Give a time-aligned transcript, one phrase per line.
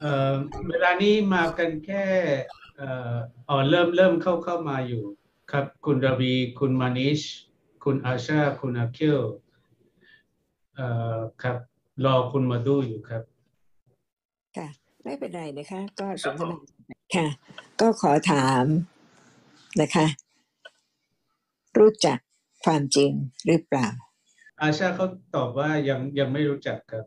[0.00, 0.32] เอ่อ
[0.68, 2.04] เวลานี้มากันแค่
[2.76, 3.14] เอ่อ
[3.48, 5.02] อ๋อเริ่มเริ่มเข้าเข้ามาอยู่
[5.52, 7.20] ครับ คุณรวีคุณมานิช
[7.84, 9.20] คุณอาชา คุณอาคิล
[10.76, 11.56] เอ่อครับ
[12.04, 13.22] รอคุณมาดูอยู่ครับ
[14.56, 14.68] ค่ะ
[15.04, 16.58] ไม่เป็นไรนะคะ ก็สนทนา
[17.14, 17.26] ค่ะ
[17.80, 18.64] ก็ขอถาม
[19.80, 20.06] นะคะ
[21.78, 22.18] รู้จัก
[22.64, 23.10] ความจริง
[23.46, 23.88] หรือเปล่า
[24.60, 27.04] อาชาเขาตอบว่ายังยังไม่รู้จักครับ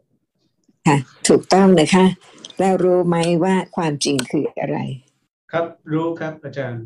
[0.88, 0.98] ค่ะ
[1.28, 2.06] ถูกต้องนะคะ
[2.60, 4.78] แล้วรู้ไหมว่าความจริงคืออะไร
[5.52, 6.86] ครับรู้ครับอาจารย์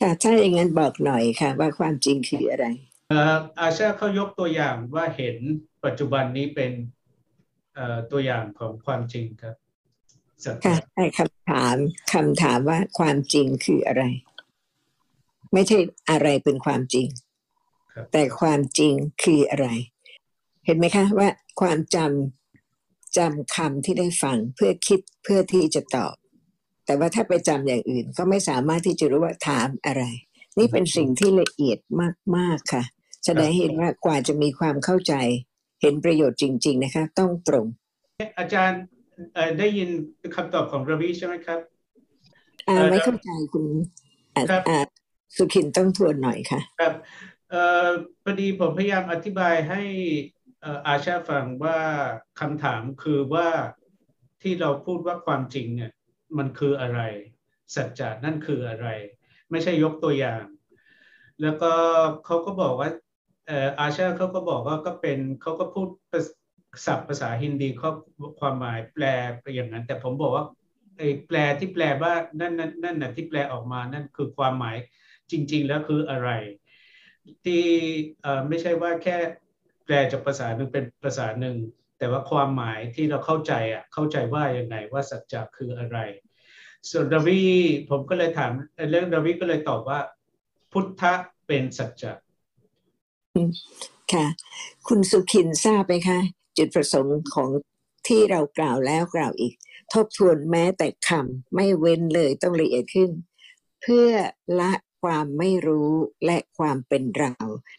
[0.00, 2.66] ค่ะถ้าอย่างนั้นบอกหน่อยค่ะ ว่าความจริงคืออะไร
[3.08, 5.36] เอ่ออาชาเขายกตัวอย่างว่าเห็น
[5.84, 6.72] ปัจจุบันนี้เป็น
[7.74, 9.54] เอ่อตัวอย่างของความจริงครับ
[10.44, 11.76] สัจค่ะจะให้คำถาม
[12.12, 14.04] คำถามว่าความจริงคืออะไร
[15.52, 15.78] ไม่ใช่
[16.10, 17.06] อะไรเป็นความจริง
[17.92, 19.68] ครับแต่ความจริงคืออะไร
[20.66, 21.28] เห็นไหมคะว่า
[21.60, 22.41] ความจำ
[23.16, 26.14] จำคำที่ได้ฟังเพื่อคิดเพื่อที่จะตอบ
[26.86, 30.02] แต่ว่าถ้าไปจำอย่างอื่น ก็ไม่สามารถที่จะรู้ว่าถามอะไร
[30.58, 31.78] นี่เป็นสิ่งที่ละเอียด
[32.36, 32.82] มากๆค่ะ
[33.24, 35.14] แสดงให้เห็นว่ากว่าจะมีความเข้าใจ
[35.82, 37.66] เห็นประโยชน์จริง ๆ นะคะ ต้องตรง
[38.38, 38.80] อาจารย์
[39.34, 39.88] เอ่อได้ยิน
[40.34, 41.60] คำตอบของรวีใช่ไหมครับ
[42.68, 43.64] อ่าเอ่อไม่เข้าใจคุณ
[44.34, 44.78] อ่าครับอ่า
[45.36, 46.94] สุขินต้องทวนหน่อยค่ะ ครับ
[47.50, 47.88] เอ่อ
[48.22, 49.80] พอดีผมพยายามอธิบายให้
[50.41, 51.78] เอาชาฟังว่า
[52.40, 53.48] คำถามคือว่า
[54.42, 55.92] ที่เราพูดว่าความจริงเนี่ย
[56.38, 57.00] มันคืออะไร
[57.74, 58.88] สัจจะนั่นคืออะไร
[59.50, 60.44] ไม่ใช่ยกตัวอย่าง
[61.42, 61.72] แล้วก็
[62.24, 62.88] เขาก็บอกว่า
[63.80, 65.88] อาชาเขาก็บอกว่าก็เป็นเขาก็พูด
[66.86, 67.90] ศัพท์ภาษาฮินดีเขา
[68.40, 69.04] ความหมายแปล
[69.40, 70.44] ไปอย่างนั้น แต่ผมบอกว่า
[70.98, 74.76] ไอ้แปลที่แปลว่านั่นนั่นนั่นน่ะที่แปลออกมานั่นคือความหมาย
[75.30, 76.30] จริง ๆ แล้วคืออะไร
[77.44, 77.64] ที่
[78.48, 79.18] ไม่ใช่ว่าแค่
[79.84, 81.56] แปลจากภาษาหนึ่งเป็นภาษาหนึ่ง
[81.98, 85.98] แต่ว่าความหมายที่เราเข้าใจอะเข้าใจว่ายังไงว่าสัจจะคืออะไร
[86.90, 87.42] ส่วนรวี
[87.90, 88.52] ผมก็เลยถาม
[88.90, 90.00] เรื่องรวีก็เลยตอบว่า
[90.72, 91.12] พุทธะ
[91.46, 92.12] เป็นสัจจะ
[94.12, 94.26] ค่ะ
[94.88, 96.20] คุณสุขินทราบไหมคะ
[96.56, 97.50] จุดประสงค์ของ
[98.08, 99.54] ที่เรากล่าวแล้วกล่าวอีก
[99.92, 103.10] ทบทวนแม้แต่คำไม่เว้นเลยต้องละเอียดขึ้น
[103.82, 104.08] เพื่อ
[104.60, 104.72] ละ
[105.02, 105.90] ความไม่รู้
[106.26, 107.34] และความเป็นเรา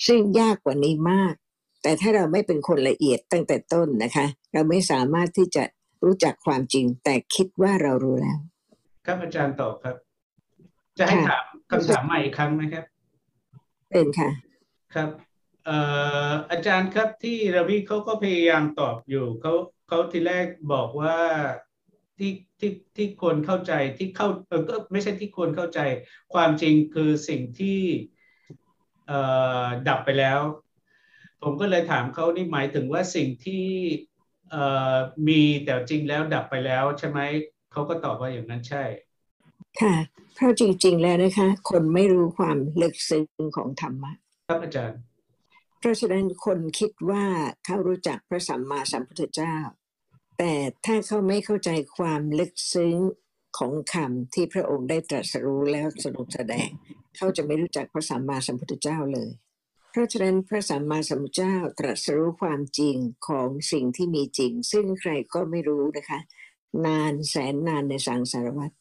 [0.07, 1.33] ซึ่งยากกว่านี้มาก
[1.83, 5.63] แต่ถ้าเราไม่เป็นคนละเอียดตั้งแต่ต้นนะคะ เราไม่สามารถที่จะ
[6.05, 8.37] รู้จักความจริง แต่คิดว่าเรารู้แล้ว
[9.05, 9.95] ครับอาจารย์ตอบครับ
[10.97, 12.85] จะให้ค่ะถามคำถามใหม่อีกครั้งไหมครับ
[13.89, 14.29] เป็นค่ะ
[14.93, 15.09] ครับ
[15.65, 15.77] เอ่
[16.29, 19.53] ออาจารย์ครับที่รวีเขาก็พยายามตอบอยู่เขา
[19.87, 21.17] เขาทีแรกบอกว่า
[22.17, 25.79] ที่ที่ที่ควรเข้าใจที่เข้าเออก็ไม่ใช่ที่ควรเข้าใจ
[26.33, 27.79] ความจริงคือสิ่งที่
[29.07, 29.19] เอ่
[29.63, 30.39] อดับไปแล้ว
[31.43, 33.65] ผมก็เลยถามเขานี่หมายถึงว่าสิ่งที่
[34.49, 34.95] เอ่อ
[35.27, 37.19] มีแต่จริงแล้วดับไปแล้วใช่ไหม
[37.71, 38.83] เขาก็ตอบว่าอย่างนั้นใช่
[39.81, 39.95] ค่ะ
[40.35, 43.25] เพราะจริง ๆ แล้วนะคะ คนไม่รู้ความลึกซึ้ง
[43.57, 44.13] ของธรรมะ
[44.47, 44.99] ครับอาจารย์
[45.79, 47.25] เพราะฉะนั้นคนคิดว่า
[47.65, 49.55] เขารู้จักพระสัมมาสัมพุทธเจ้า
[50.37, 50.53] แต่
[50.85, 52.95] ถ้าเขาไม่เข้าใจความลึกซึ้ง
[53.57, 56.69] ของคำที่พระองค์ได้ตรัสรู้แล้วสรุปแสดง
[57.17, 59.29] เขาจะไม่รู้จักพระสัมมาสัมพุทธเจ้าเลย
[59.93, 62.95] เพราะฉะนั้นพระสัมมาสัมพุทธเจ้าตรัสรู้ความจริง
[63.27, 66.19] ของสิ่งที่มีจริง ซึ่งใครก็ไม่รู้นะคะ
[66.85, 68.71] นานแสนนานในสังสารวัฏ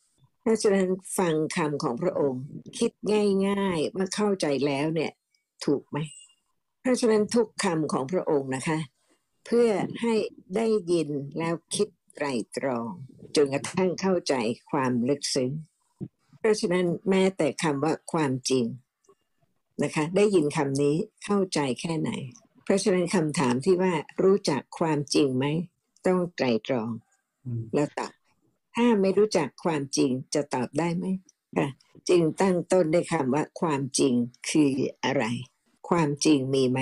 [0.41, 2.43] เพราะฉะนั้นฟังคำของพระองค์
[2.79, 2.93] คิด
[3.47, 5.13] ง่ายๆว่าเข้าใจแล้วเนี่ย
[5.65, 5.99] ถูกไหม
[6.81, 8.79] เพราะฉะนั้นทุกคำของพระองค์นะคะ
[9.47, 9.69] เพื่อ
[10.01, 10.15] ให้
[10.57, 11.09] ได้ยิน
[11.39, 12.91] แล้วคิดไตรตรอง
[13.37, 14.35] จนกระทั่งเข้าใจ
[14.71, 15.51] ความลึกซึ้ง
[16.39, 18.65] เพราะฉะนั้นแม้แต่คำว่าความจริง
[19.85, 22.11] นะคะ ได้ยินคำนี้เข้าใจแค่ไหน
[22.65, 25.47] เพราะฉะนั้นคำถามที่ว่ารู้จักความจริงไหม
[26.07, 26.91] ต้องไตรตรอง
[27.45, 28.13] อืมแล้วตอบ
[28.75, 31.05] ถ้าไม่รู้จักความจริงจะตอบได้ไหม
[31.57, 31.69] ค่ะ
[32.09, 34.15] จึงตั้งต้นด้วยคำว่าความจริง
[34.51, 34.73] คือ
[35.05, 35.25] อะไร
[35.89, 36.81] ความจริงมีไหม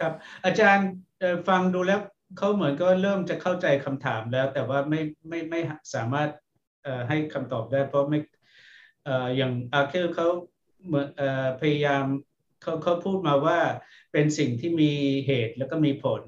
[0.00, 0.12] ครับ
[0.44, 0.88] อาจารย์
[1.20, 2.00] เอ่อฟังดูแล้ว
[2.38, 5.60] เขาเหมือนก็เริ่มจะเข้าใจคำถามแล้ว แต่ว่าไม่ไม่ไม่
[5.94, 6.30] สามารถ
[6.82, 8.18] เอ่อให้คำตอบได้ เพราะไม่
[9.04, 10.51] เอ่ออย่างอาเคลเขาเหมือนเอ่อ
[11.60, 12.04] พยายาม
[12.62, 13.58] เขาเขาพูดมาว่า
[14.12, 14.92] เป็นสิ่งที่มี
[15.26, 16.22] เหตุแล้วก็มีผล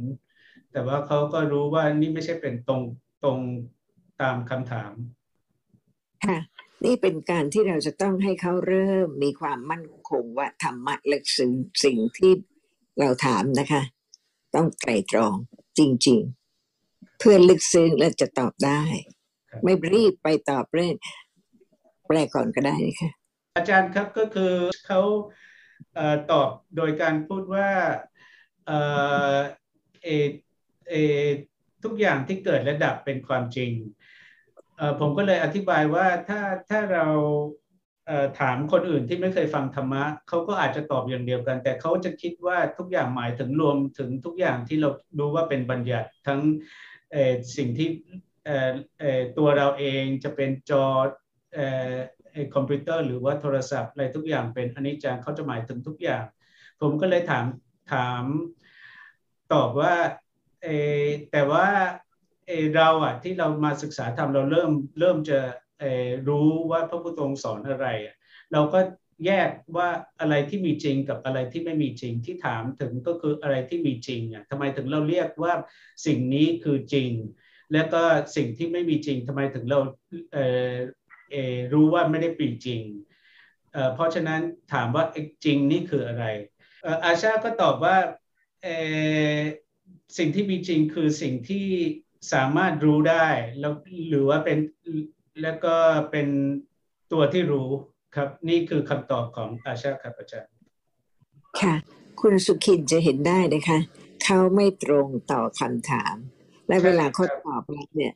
[0.73, 2.83] แต่ว่าเขาก็รู้ว่านี่ไม่ใช่เป็นตรง
[3.25, 3.39] ตรง
[4.21, 4.93] ตามคำถาม
[6.27, 6.39] ค่ะ
[6.85, 11.53] นี่เป็นการที่เราจะต้องให้เขาเริ่มมีความมั่นคงว่าธรรมะลึกซึ้ง
[11.85, 12.33] สิ่งที่
[12.99, 13.83] เราถามนะคะ
[14.55, 15.35] ต้องไตรตรอง
[15.79, 16.21] จริง
[16.69, 18.83] ๆ เพื่อลึกซึ้งและจะตอบได้
[19.51, 20.95] ครับไม่รีบไปตอบเร่ง
[22.07, 23.11] แปลก่อนก็ได้นะคะ
[23.57, 24.53] อาจารย์ครับก็คือ
[24.87, 25.01] เขา
[26.33, 27.69] ตอบโดยการพูดว่า
[28.67, 30.09] เอ
[30.89, 30.95] เอ
[31.85, 33.71] ทุกอย่างที่เกิดและดับเป็นความจริง
[35.01, 36.41] ผมก็เลยอธิบายว่าถ้า
[36.71, 37.07] ถ้าเรา
[38.41, 46.41] ถามคนอื่นที่ไม่เคยฟังธรรมะเขาก็อาจจะตอบอย่างเดียวกัน แต่เขาจะคิดว่าทุกอย่างหมายถึงรวมถึงทุกอย่างที่เราดูว่าเป็นบัญญัติทั้ง
[47.57, 47.89] สิ่งที่
[49.39, 50.85] ตัวเราเองจะเป็นจอ
[52.55, 56.25] คอมพิวเตอร์หรือว่าโทรศัพท์อะไรทุกอย่างเป็นอนิจจังเขาจะหมายถึงทุกอย่าง
[56.81, 57.47] ผมก็เลยถาม
[57.93, 58.25] ถาม
[59.53, 59.95] ตอบว่า
[60.63, 60.69] เอ
[61.33, 61.67] แต่ว่า
[62.47, 65.39] เอเราอะที่เรามาศึกษาธรรมเราเริ่มเริ่มจะ
[65.81, 65.85] เอ
[66.29, 67.87] รู้ว่าพระพุทธองค์สอนอะไร
[68.53, 68.81] เราก็
[69.27, 69.89] แยกว่า
[70.21, 75.53] อะไรที่มีจริงกับอะไรที่ไม่มีจริงที่ถามถึงก็คืออะไรที่มีจริงอะทำไมถึงเราเรียกว่า
[76.07, 77.11] สิ่งนี้คือจริง
[77.73, 78.03] แล้วก็
[78.37, 79.81] สิ่งที่ไม่มีจริงทำไมถึงเรา
[80.33, 81.37] เเอ
[81.73, 82.81] รู้ว่าไม่ได้ปีจริง
[83.73, 84.41] เเพราะฉะนั้น
[84.73, 85.05] ถามว่า
[85.45, 86.25] จริงนี่คืออะไร
[87.05, 87.97] อาชาก็ตอบว่า
[90.19, 91.67] สิ่งที่มีจริงคือสิ่งที่
[92.33, 93.27] สามารถรู้ได้
[93.61, 93.73] แล้ว
[94.09, 94.59] หรือว่าเป็น
[95.43, 95.75] แล้วก็
[96.11, 96.27] เป็น
[97.13, 97.69] ตัวที่รู้
[98.17, 100.53] ครับ นี่คือคำตอบของอาชาครับอาจารย์
[101.61, 101.75] ค่ะ
[102.21, 103.79] คุณสุขินจะเห็นได้นะคะ
[104.25, 106.17] เขาไม่ตรงต่อคำถาม
[106.69, 108.15] และเวลาเขาตอบแล้วเนี่ย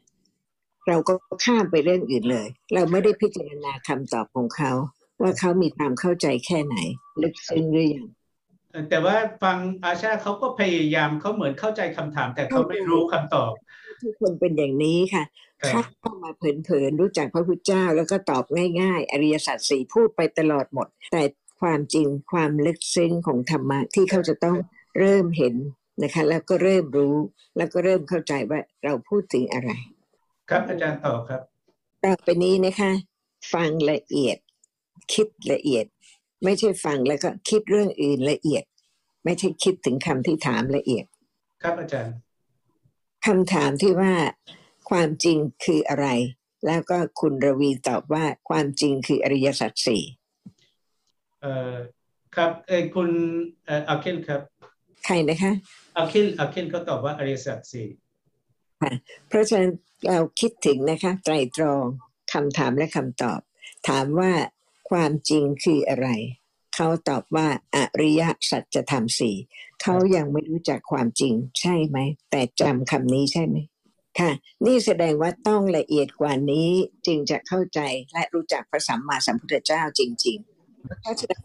[0.88, 1.14] เราก็
[1.44, 4.72] ข้ามไปเรื่องอื่นเลย เราไม่ได้พิจารณาคำตอบของเขา
[5.20, 6.76] ว่าเขามีความเข้าใจแค่ไหน
[7.22, 8.06] ลึกซึ้งหรือยัง
[8.90, 13.52] แต่ว่าฟังอาชาเขาก็พยายามเขาเหมือนเข้าใจคำถาม แต่เขาไม่รู้คำตอบ
[14.02, 15.24] ทุกคนเป็นอย่างนี้ค่ะ
[15.72, 18.44] ครับเข้ามาเผลอๆรู้จักพระพุทธเจ้า แล้วก็ตอบ
[18.80, 21.22] ง่ายๆ อริยสัจสี่พูดไปตลอดหมด แต่
[21.60, 24.56] ความจริงความลึกซึ้งของธรรมะที่เขาจะต้อง
[24.98, 25.54] เริ่มเห็น
[26.02, 27.14] นะคะ แล้วก็เริ่มรู้
[27.56, 29.70] แล้วก็เริ่มเข้าใจว่าเราพูดถึงอะไร
[30.48, 31.40] ครับอาจารย์ตอบครับ
[32.04, 32.92] ต่อไปนี้นะคะ
[33.52, 34.38] ฟังละเอียด
[35.12, 35.84] คิดละเอียด
[36.44, 38.64] ไม่ใช่ฟังแล้วก็คิดเรื่องอื่นละเอียด
[39.24, 41.04] ไม่ใช่คิดถึงคำที่ถามละเอียด
[41.62, 42.14] ครับอาจารย์
[43.26, 44.12] คำถามที่ว่า
[44.90, 46.08] ความจริงคืออะไร
[46.66, 50.02] แล้วก็คุณระวีตอบว่าความจริงคืออริยสัจสี่
[51.40, 51.74] เอ่อ
[52.36, 53.10] ครับเออคุณ
[53.66, 54.40] เอ่ออาคิลครับ
[55.06, 55.52] ใครนะคะ
[55.96, 57.86] อาคิลอาคิลก็ตอบว่าอริยสัจสี่
[59.28, 59.70] เพราะฉะนั้น
[60.06, 61.84] เราคิดถึงนะคะ ไตรตรอง
[62.32, 63.40] คำถามและคำตอบ
[63.88, 64.32] ถามว่า
[64.90, 66.08] ความจริงคืออะไร
[66.74, 69.36] เขาตอบว่าอริยสัจธรรมสี่
[69.82, 71.98] เขายังไม่รู้จักความจริงใช่ไหม
[72.30, 73.56] แต่จำคำนี้ใช่ไหม
[74.18, 74.30] ค่ะ
[74.66, 76.70] นี่แสดงว่าต้องละเอียดกว่านี้
[77.06, 77.80] จึงจะเข้าใจ
[78.12, 81.42] และรู้จักพระสัมมาสัมพุทธเจ้าจริง ๆ เพราะฉะนั้น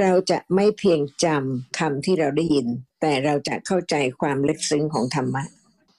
[0.00, 2.66] เราจะไม่เพียงจำคำที่เราได้ยิน
[3.00, 5.44] แต่เราจะเข้าใจความลึกซึ้งของธรรมะ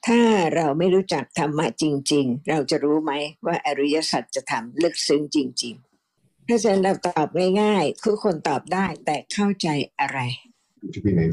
[0.06, 0.20] ถ้า
[0.54, 3.12] เราไม่รู้จักธรรมะจริง ๆ เราจะรู้ไหม
[3.46, 7.28] ว่าอริยสัจจะทำลึกซึ้งจริงๆเพราะฉะนั้นเราตอบ
[7.60, 9.68] ง่ายๆทุกคนตอบได้แต่เข้าใจ
[10.00, 10.18] อะไร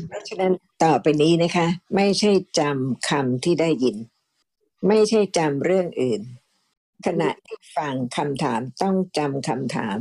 [0.09, 0.53] เพราะฉะนั้น
[0.83, 3.97] ต่อไปนี้นะคะ ไม่ใช่จำคำที่ได้ยิน
[4.87, 6.21] ไม่ใช่จำเรื่องอื่น
[7.05, 9.97] ขณะที่ฟังคำถามต้องจำคำถาม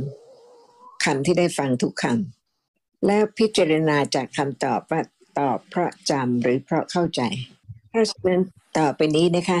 [1.05, 5.01] คำที่ได้ฟังทุกคำแล้วพิจารณาจากคำตอบว่า
[5.39, 7.21] ตอบเพราะจำหรือเพราะเข้าใจ
[7.89, 8.41] เพราะฉะนั้น
[8.77, 9.59] ต่อไปนี้นะคะ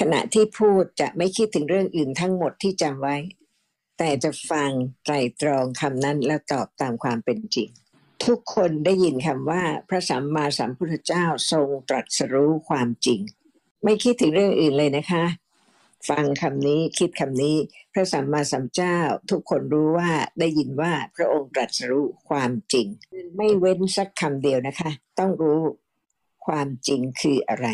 [0.00, 3.16] ขณะที่พูดจะไม่คิดถึงเรื่องอื่นทั้งหมดที่จำไว้
[3.98, 4.70] แต่จะฟัง
[5.04, 7.68] ไตรตรองคำนั้นแล้วตอบตามความเป็นจริง
[8.26, 13.20] ทุกคนได้ยินคำว่าพระสัมมาสัมพุทธเจ้าทรงตรัสรู้ความจริง
[13.84, 15.24] ไม่คิดถึงเรื่องอื่นเลยนะคะ
[16.08, 17.56] ฟังคำนี้คิดคำนี้
[17.92, 18.98] พระสัมมาสัมพุทธเจ้า
[19.30, 22.86] ทุกคนรู้ว่าได้ยินว่าพระองค์ตรัสรู้ความจริง
[23.36, 25.60] ไม่เว้นสักคำเดียวนะคะ ต้องรู้
[26.46, 27.68] ความจริงคืออะไร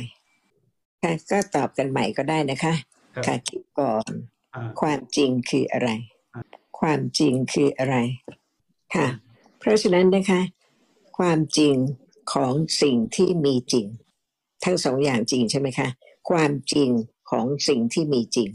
[1.02, 2.74] ค่ะก็ตอบกันใหม่ก็ได้นะคะ
[3.14, 4.10] ครับ ค่ะคิดก่อน
[4.54, 5.90] อ่า ความจริงคืออะไร
[6.80, 7.96] ความจริงคืออะไร
[8.94, 9.06] ค่ะ
[9.58, 10.40] เพราะฉะนั้นนะคะ
[11.18, 11.74] ความจริง
[12.32, 13.86] ของสิ่งที่มีจริง
[14.64, 15.88] ทั้งสองอย่างจริงใช่ไหมคะ
[16.30, 16.90] ความจริง
[17.30, 18.50] ของสิ่งที่มีจริง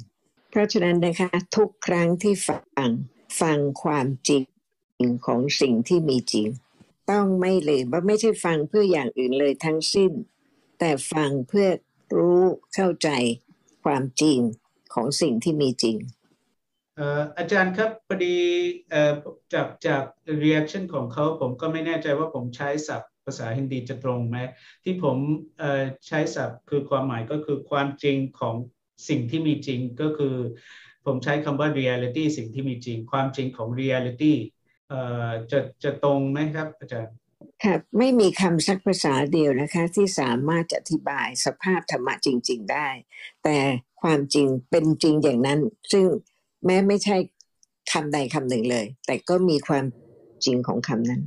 [0.50, 2.92] เพราะฉะนั้นนะคะ ทุกครั้งที่ฟัง
[3.42, 4.44] ฟังความจริง
[5.26, 6.48] ของสิ่งที่มีจริง
[7.12, 10.12] ต้องไม่ลืมว่าไม่ใช่ฟังเพื่ออย่างอื่นเลยทั้งสิ้น
[10.80, 11.68] แต่ฟังเพื่อ
[12.16, 12.40] รู้
[12.74, 13.10] เข้าใจ
[13.84, 14.40] ความจริง
[14.94, 15.98] ของสิ่งที่มีจริง
[17.38, 18.36] อาจารย์ครับพอดี
[19.54, 20.04] จากจาก
[20.44, 24.38] reaction ของเขาผมก็ไม่แน่ใจว่าผมใช้ศัพท์ภาษาฮินดีจะตรงไหม
[24.84, 25.18] ที่ผม
[26.08, 28.56] ใช้ศัพท์คือความหมายก็คือความจริงของ
[29.10, 30.36] สิ่งที่มีจริงก็คือ
[31.06, 34.34] ผมใช้คำว่า reality สิ่งที่มีจริง ความจริงของ reality
[34.92, 34.94] อ
[35.52, 37.16] จะจะตรงไหมครับอาจารย์
[37.64, 42.88] ค่ะไม่มีคำสักภาษาเดียวนะคะ ที่สามารถจะอธิบายสภาพธรรมะจริง ๆ ได้
[43.44, 43.58] แต่
[44.02, 45.60] ความจริงเป็นจริงอย่างนั้น
[45.92, 46.06] ซึ่ง
[46.66, 47.18] แม้ไม่ใช่
[47.92, 49.86] คำใดคำหนึ่งเลย แต่ก็มีความ
[50.46, 51.22] จริงของคำนั้น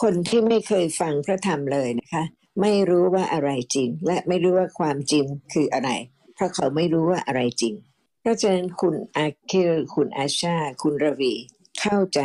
[0.00, 2.24] คนที่ไม่เคยฟังพระธรรมเลยนะคะ
[2.60, 5.90] ไม่รู้ว่าอะไรจริง และไม่รู้ว่าความจริงคืออะไร
[6.34, 7.74] เพราะเขาไม่รู้ว่าอะไรจริง
[8.20, 11.34] เพราะฉะนั้นคุณอาเคิลคุณอาชา คุณระวี
[11.80, 12.20] เข้าใจ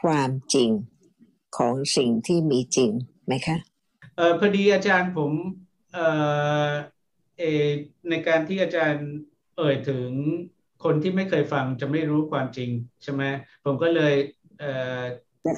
[0.00, 0.70] ความจริง
[1.56, 2.90] ของสิ่งที่มีจริง
[3.26, 3.56] ไหมคะ
[4.16, 5.32] เออพอดีอาจารย์ผม
[5.92, 5.98] เอ
[6.70, 6.72] อ
[7.38, 7.66] เออ
[8.10, 9.06] ในการที่อาจารย์
[9.56, 10.08] เอ่ยถึง
[10.84, 12.70] คนที่ไม่เคยฟังจะไม่รู้ความจริง
[13.02, 13.22] ใช่ไหม
[13.64, 14.14] ผมก็เลย
[14.60, 14.64] เอ
[14.98, 15.02] อ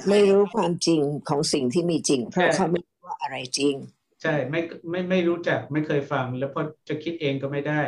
[0.09, 3.75] ไม่รู้ความจริงของสิ่งที่มีจริง เพราะเขาไม่รู้ว่าอะไรจริง
[4.21, 7.81] ใช่ไม่ไม่ไม่รู้จักไม่เคยฟัง แล้วพอจะคิดเองก็ไม่ได้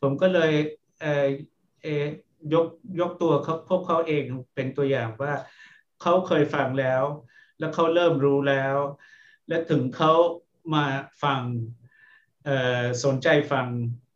[0.00, 0.52] ผมก็เลย
[1.00, 1.26] เออ
[1.82, 2.04] เออ
[2.54, 2.66] ยก
[3.00, 4.24] ยกตัวเขาพวกเขาเอง
[4.54, 5.32] เป็นตัวอย่างว่า
[6.02, 7.02] เขาเคยฟังแล้ว
[7.60, 8.76] แล้วเขาเริ่มรู้แล้ว
[9.48, 10.12] และถึงเขา
[10.74, 10.84] มา
[11.22, 11.40] ฟัง
[13.04, 13.66] สนใจฟัง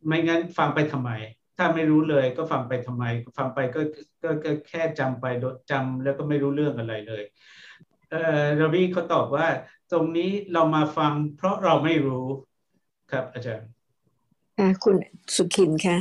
[0.07, 1.11] ไม่งั้นฟังไปทำไม
[1.57, 3.05] ถ้าไม่รู้เลยก็ฟังไปทำไม
[3.37, 3.81] ฟังไปก็
[4.23, 5.27] กก็แค่จำไป
[5.71, 7.25] จำแล้วก็ไม่รู้เรื่องอะไรเลย
[8.11, 9.47] เออรวีเขาตอบว่า
[9.93, 12.27] ตรงนี้เรามาฟังเพราะเราไม่รู้
[13.11, 13.69] ครับอาจารย์
[14.85, 14.97] คุณ
[15.35, 15.97] สุขินค่ะ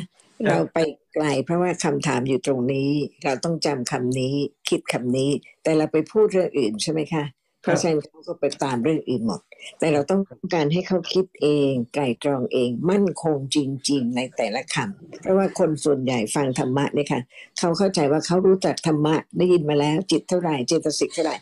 [0.49, 0.77] เราไป
[1.13, 2.91] ไกลเพราะว่าคำถามอยู่ตรงนี้
[3.23, 4.35] เราต้องจำคำนี้
[4.69, 5.31] คิดคำนี้
[5.63, 7.23] แต่เราไปพูดเรื่องอื่นใช่ไหมคะ
[7.61, 9.41] เพราะฉะนั้นเขาก็ไปตามเรื่องอื่นหมด
[9.79, 10.21] แต่เราต้อง
[10.53, 13.57] การให้เขาคิดเองไกลตรองเองมั่นคงจ
[13.89, 17.21] ริง ๆ ในแต่ละคำเพราะว่าคนส่วนใหญ่ฟังธรรมะเนี่ยค่ะ
[17.59, 21.37] เขาเข้าใจว่าเขารู้จักธรรมะได้ยินมาแล้วจิตเท่าไหร่เจตสิกเท่าไหร่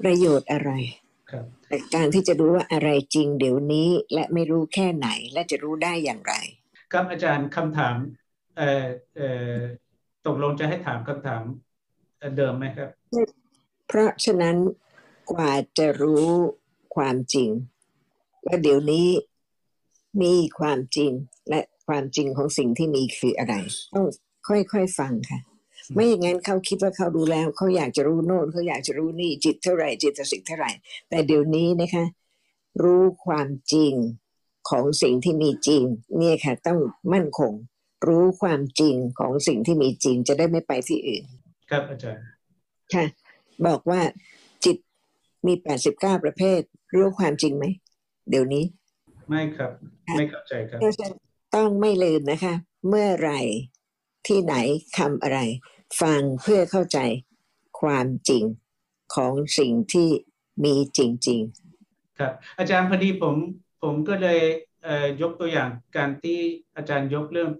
[0.00, 0.70] ประโยชน์อะไร
[1.68, 6.34] แต่การที่จะรู้ว่าอะไรจริงเดี๋ยวนี้และไม่รู้แค่ไหนและจะรู้ได้อย่างไร
[6.92, 8.23] ครับอาจารย์คำถามเอ่อเอ่อ
[10.26, 11.42] ตกลงจะให้ถามคำถาม
[12.36, 12.88] เดิมไหมครับ
[13.88, 14.56] เพราะฉะนั้น
[15.32, 16.28] กว่าจะรู้
[16.96, 17.48] ความจริง
[18.46, 19.08] ว่าเดี๋ยวนี้
[20.22, 21.10] มีความจริง
[21.48, 23.54] และความจริงของสิ่งที่มีคืออะไร
[23.94, 24.06] ต้อง
[24.48, 25.40] ค่อยๆฟังค่ะ
[25.94, 30.70] ไม่อย่างนั้นเขาคิดว่าเขารู้แล้ว เขาอยากจะรู้โน่นเขาอยากจะรู้นี่จิตเท่าไหร่จิตสิกเท่าไหร่
[31.08, 32.04] แต่เดี๋ยวนี้นะคะ
[32.82, 33.92] รู้ความจริง
[34.68, 35.82] ของสิ่งที่มีจริง
[36.16, 36.78] เนี่ยค่ะ ต้อง
[37.12, 37.52] มั่นคง
[38.06, 41.24] รู้ความจริงของสิ่งที่มีจริงจะได้ไม่ไปที่อื่น
[41.70, 42.24] ครับอาจารย์
[42.94, 43.04] ค่ะ
[43.66, 44.00] บอกว่า
[45.46, 46.60] มีแปดสิบเก้าประเภท
[46.94, 47.64] รู้ความจริงไหม
[48.30, 48.64] เดี๋ยวนี้
[49.28, 49.70] ไม่ครับ
[50.16, 50.78] ไม่เข้าใจครับ
[51.56, 52.54] ต้องไม่ลืมนะคะ
[52.88, 53.32] เมื่อไร
[54.26, 54.54] ที่ไหน
[54.98, 55.38] คำอะไร
[56.00, 56.98] ฟังเพื่อเข้าใจ
[57.80, 58.44] ความจริง
[59.14, 60.08] ของสิ่งที่
[60.64, 61.40] มีจริง
[61.80, 63.36] ๆ ครับ อาจารย์พอดีผม
[63.82, 64.40] ผมก็เลย
[65.22, 66.38] ยกตัวอย่างการที่
[66.76, 67.50] อาจารย์ยกเรื่อง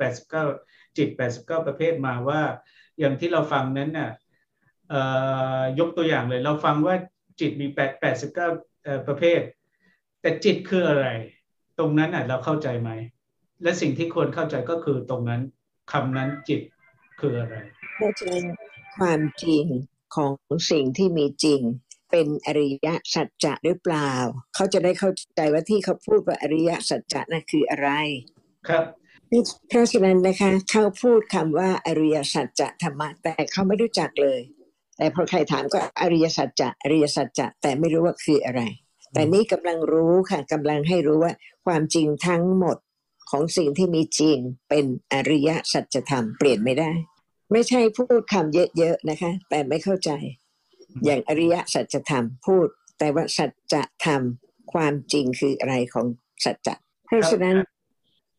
[0.44, 2.40] 89 จิต 89 ประเภทมาว่า
[2.98, 4.10] อย่างที่เราฟังนั้นน่ะ
[5.78, 6.94] ยกตัวอย่างเลย เราฟังว่า
[7.40, 9.40] จิตมีแปดแประเภท
[10.20, 11.06] แต่จิตคืออะไร
[11.78, 12.90] ตรงนั้นอะเราเข้าใจไหม
[13.62, 15.42] และสิ่งที่ควรเข้าใจก็คือตรงนั้น
[15.92, 16.60] คำนั้นจิต
[17.20, 17.56] คืออะไร
[17.96, 18.24] เข้าใจ
[18.98, 19.64] ความจริง
[20.14, 20.32] ของ
[20.70, 21.60] สิ่งที่มีจริง
[22.16, 24.10] เป็นอริยสัจจะหรือเปล่า
[24.54, 27.88] เขาจะได้เข้าใจว่าที่เขาพูดว่าอริยสัจจะนั่นคืออะไร
[28.68, 28.84] ครับ
[29.68, 34.40] เพราะฉะนั้นนะคะ เขาพูดคำว่าอริยสัจจะธรรมะแต่เขาไม่รู้จักเลย
[34.96, 38.62] แต่พอใครถามก็อริยสัจจะอริยสัจจะแต่ไม่รู้ว่าคืออะไร
[39.12, 41.32] แต่นี่กำลังรู้ค่ะกำลังให้รู้ว่า
[41.66, 42.76] ความจริงทั้งหมด
[43.30, 46.90] ของสิ่งที่มีจริงเป็นอริยสัจธรรมเปลี่ยนไม่ได้
[47.52, 50.10] ไม่ใช่พูดคำเยอะๆนะคะ แต่ไม่เข้าใจ
[51.04, 53.74] อย่างอริยสัจธรรมพูด แต่ว่าสัจ
[54.04, 54.22] ธรรม
[54.72, 56.06] ความจริงคืออะไรของ
[56.44, 56.74] สัจจะ
[57.06, 57.56] เพราะฉะนั้น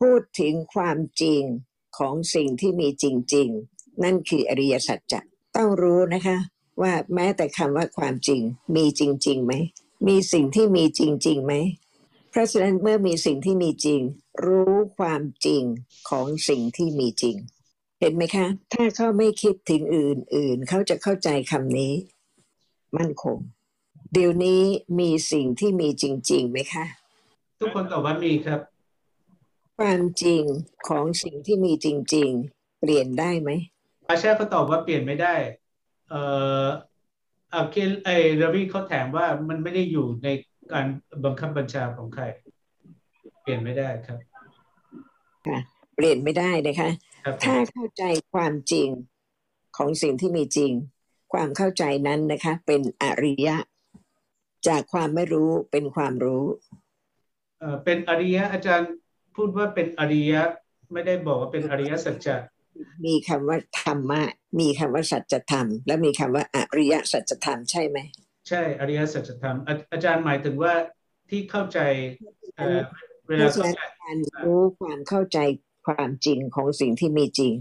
[0.02, 1.42] พูดถึงความจริง
[1.98, 5.20] ของสิ่งที่มีจริง ๆ นั่นคืออริยสัจจะ
[5.58, 6.38] ต้องรู้นะคะ
[6.82, 8.42] ว่าแม้แต่คำว่าความจริง
[8.76, 9.54] มีจริงๆไหม
[10.08, 11.54] มีสิ่งที่มีจริงๆไหม
[12.32, 14.02] เพราะฉะนั้นเมื่อมีสิ่งที่มีจริง
[14.46, 15.64] รู้ความจริง
[16.10, 17.36] ของสิ่งที่มีจริง
[18.00, 21.94] เห็นไหมคะ ถ้าเขาไม่คิดถึงอื่นๆ เขาจะเข้าใจคำนี้
[22.98, 23.38] มั่นคง
[24.14, 24.62] เดี๋ยวนี้
[25.00, 26.86] มีสิ่งที่มีจริงๆไหมคะ
[27.60, 28.60] ทุกคนตอบว่ามีครับ
[29.78, 30.44] ความจริง
[30.88, 33.50] ของสิ่งที่มีจริง ๆ เปลี่ยนได้ไหม
[34.10, 35.36] อาชาเขาตอบว่าเปลี่ยนไม่ได้
[36.10, 36.22] เอ่
[36.64, 36.66] อ
[37.54, 38.10] อาเคไอ
[38.42, 40.28] รวีเขาแถมว่ามันไม่ได้อยู่ใน
[40.72, 40.86] การ
[41.26, 42.24] บังคับบัญชาของใคร
[43.42, 44.20] เปลี่ยนไม่ได้ครับ
[45.48, 45.60] ค่ะ
[45.96, 46.90] เปลี่ยนไม่ได้นะคะ
[47.44, 48.90] ถ้าเข้าใจความจริง
[49.78, 50.72] ของสิ่งที่มีจริง
[51.34, 53.58] ความเข้าใจนั้นนะคะ เป็นอริยะ
[54.68, 56.46] จากความไม่รู้เป็นความรู้
[57.60, 58.90] เอ่อเป็นอริยะอาจารย์
[59.36, 60.42] พูดว่าเป็นอริยะ
[60.94, 62.36] ไม่ได้บอกว่าเป็นอริยสัจจะ
[63.06, 64.22] มีคำว่าธรรมะ
[64.60, 67.98] มีคำว่าสัจธรรม และมีคำว่าอริยสัจธรรมใช่ไหม
[68.50, 69.58] ใช่อริยสัจธรรม
[69.92, 70.74] อาจารย์หมายถึงว่า
[71.30, 71.80] ที่เข้าใจ
[73.28, 75.40] เวลาเข้าใจการรู้ความเข้าใจ
[75.88, 77.54] ความจริงของสิ่งที่มีจริง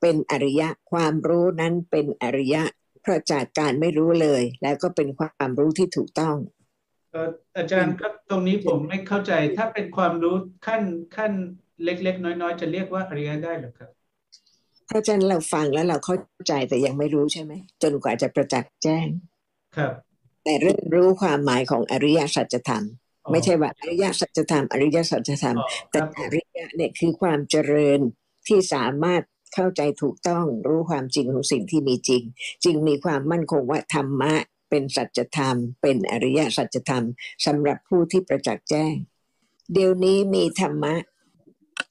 [0.00, 2.62] เป็นอริยะความรู้นั้นเป็นอริยะ
[3.02, 6.36] เพราะจากการไม่รู้เลย แล้วก็เป็นความรู้ที่ถูกต้อง
[7.56, 10.36] อาจารย์ครับตรงนี้ผมไม่เข้าใจถ้าเป็นความรู้
[10.66, 10.82] ขั้น
[11.16, 11.32] ขั้น
[11.84, 13.90] เล็ก ๆ น้อย ๆ จะเรียกว่าอริยะได้หรือครับ
[14.86, 16.16] เพราะฉะนั้นเราฟังแล้วเราเข้า
[16.48, 17.52] ใจแต่ยังไม่รู้ใช่ไหม
[17.82, 19.06] จนกว่าจะประจักษ์แจ้ง
[19.76, 19.92] ครับ
[20.44, 22.84] แต่เริ่มรู้ความหมายของอริยสัจธรรม
[23.30, 28.00] ไม่ใช่ว่าอริยสัจธรรมอริยสัจธรรมอ๋อคแต่รับผอมริยะเนี่ยคือความเจริญ
[28.48, 29.22] ที่สามารถ
[29.54, 32.22] เข้าใจถูกต้องรู้ความจริงของสิ่งที่มีจริง
[32.64, 34.34] จึงมีความมั่นคงว่าธรรมะ
[34.70, 37.04] เป็นสัจธรรม เป็นอริยสัจธรรม
[37.46, 38.94] สำหรับผู้ที่ประจักษ์แจ้ง
[39.72, 40.94] เดี๋ยวนี้มีธรรมะ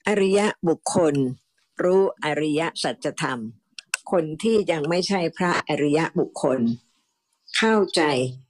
[0.08, 1.14] อริยบุคคล
[1.82, 3.38] รู้อริยสัจธรรม
[4.12, 6.58] คนที่ยังไม่ใช่พระอริยบุคคล
[7.56, 8.02] เข้าใจ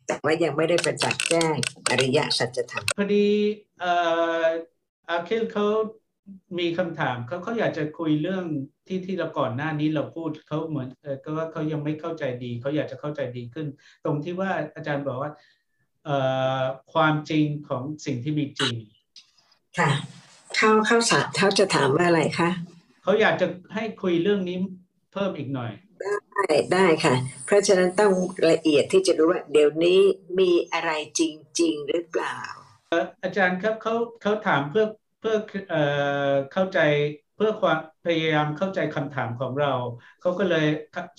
[0.07, 1.55] แต่ว่ายังไม่ได้ประจักษ์แจ้ง
[1.91, 3.29] อริยสัจธรรมพอดี
[3.81, 3.93] เอ่
[4.43, 4.45] อ
[5.09, 5.67] อาคิลเขา
[6.59, 8.45] มีคำถามเขาเขาอยากจะคุยเรื่อง
[8.87, 13.67] ที่ที่เราก่อนหน้านี้เราพูดเขาเหมือนเออก็ว่าเขายังไม่เข้าใจดีเขาอยากจะเข้าใจดีขึ้น
[14.05, 15.33] ตรงที่ว่าอาจารย์บอกว่า
[16.05, 16.17] เอ่
[16.61, 18.75] อความจริงของสิ่งที่มีจริง
[19.79, 19.91] ค่ะ
[20.57, 22.51] เข้าเข้าสาเขาจะถามว่าอะไรคะ
[23.03, 24.57] เขาอยากจะให้คุยเรื่องนี้
[25.13, 25.71] เพิ่มอีกหน่อย
[26.01, 27.15] ได้ได้ค่ะ
[27.47, 28.13] เพราะฉะนั้นต้อง
[28.51, 30.01] ละเอียดที่จะรู้ว่า เดี๋ยวนี้
[30.39, 31.23] มีอะไรจ
[31.61, 32.39] ริงๆหรือเปล่า
[33.23, 34.87] อาจารย์ครับเขาเขาถามเพื่อ
[35.21, 35.37] เพื่อ
[35.71, 35.83] เอ่
[36.31, 36.81] อเข้าใจ
[37.37, 39.73] เพื่อความพยายามเข้าใจคำถามของเรา
[40.21, 40.67] เขาก็เลย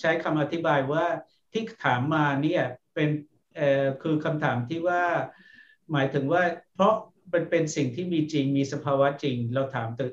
[0.00, 1.04] ใช้คำอธิบายว่า
[1.52, 2.62] ที่ถามมาเนี่ย
[2.94, 3.08] เป็น
[3.56, 5.02] เอ่อคือคำถามที่ว่า
[5.92, 6.42] หมายถึงว่า
[6.74, 6.94] เพราะ
[7.32, 10.12] มันเป็นสิ่งที่มีจริงมีสภาวะจริง เราถามถึง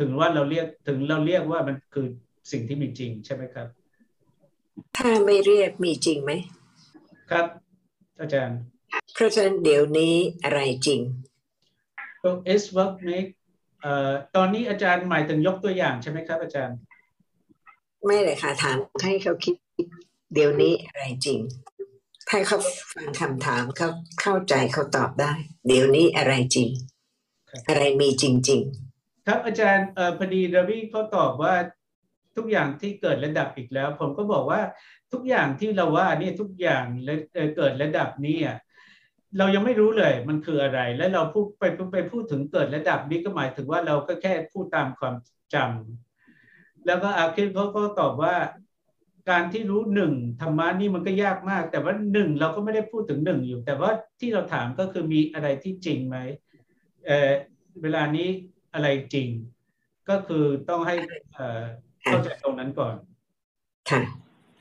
[0.00, 2.06] ถึงว่าเราเรียกถึงเราเรียกว่ามันคือ
[2.50, 3.66] สิ่งที่มีจริงใช่ไหมครับ
[4.96, 6.32] ถ้าไม่เรียกมีจริงไหม
[7.30, 7.46] ครับ
[8.20, 8.58] อาจารย์
[9.14, 11.00] เพราะฉะนั้นเดี๋ยวนี้อะไรจริง
[12.22, 13.30] so is what make
[13.82, 16.76] เอ่อตอนนี้อาจารย์หมายถึงยกตัวอย่างใช่ไหมครับ อาจารย์
[18.04, 19.54] ไม่เลยค่ะถามให้เขาคิด
[20.34, 21.40] เดี๋ยวนี้อะไรจริง
[22.28, 22.58] ถ้าเขา
[22.94, 23.88] ฟังคำถามเขา
[24.20, 25.32] เข้าใจเขาตอบได้
[25.66, 26.68] เดี๋ยวนี้อะไรจริง
[27.50, 28.62] ครับอะไรมีจริง
[29.26, 31.54] ครับอาจารย์เอ่อพอดีรวีเขาตอบว่า
[32.36, 34.60] ทุกอย่างที่เกิดระดับอีกแล้ว ผมก็บอกว่า
[35.12, 38.56] ทุกอย่างที่เราว่าเนี่ยทุกอย่างและเอ่อเกิดระดับนี้อะ
[39.38, 45.14] เรายังไม่รู้เลยมันคืออะไร และเราพูดไปไปพูดถึงเกิดระดับนี้ก็หมายถึงว่าเราก็แค่พูดตามความ
[45.54, 48.34] จำแล้วก็อาคิดเขาก็ตอบว่า
[49.30, 53.90] การที่รู้หนึ่งธรรมะนี่มันก็ยากมาก แต่ว่าหนึ่งเราก็ไม่ได้พูดถึงหนึ่งอยู่ แต่ว่า
[54.20, 56.16] ที่เราถามก็คือมีอะไรที่จริงไหม
[57.06, 57.30] เอ่อ
[57.82, 58.28] เวลานี้
[58.74, 59.28] อะไรจริง
[60.08, 60.94] ก็คือต้องให้
[62.04, 62.94] เข้าใจตรงนั้นก่อน
[63.90, 64.02] ค่ะ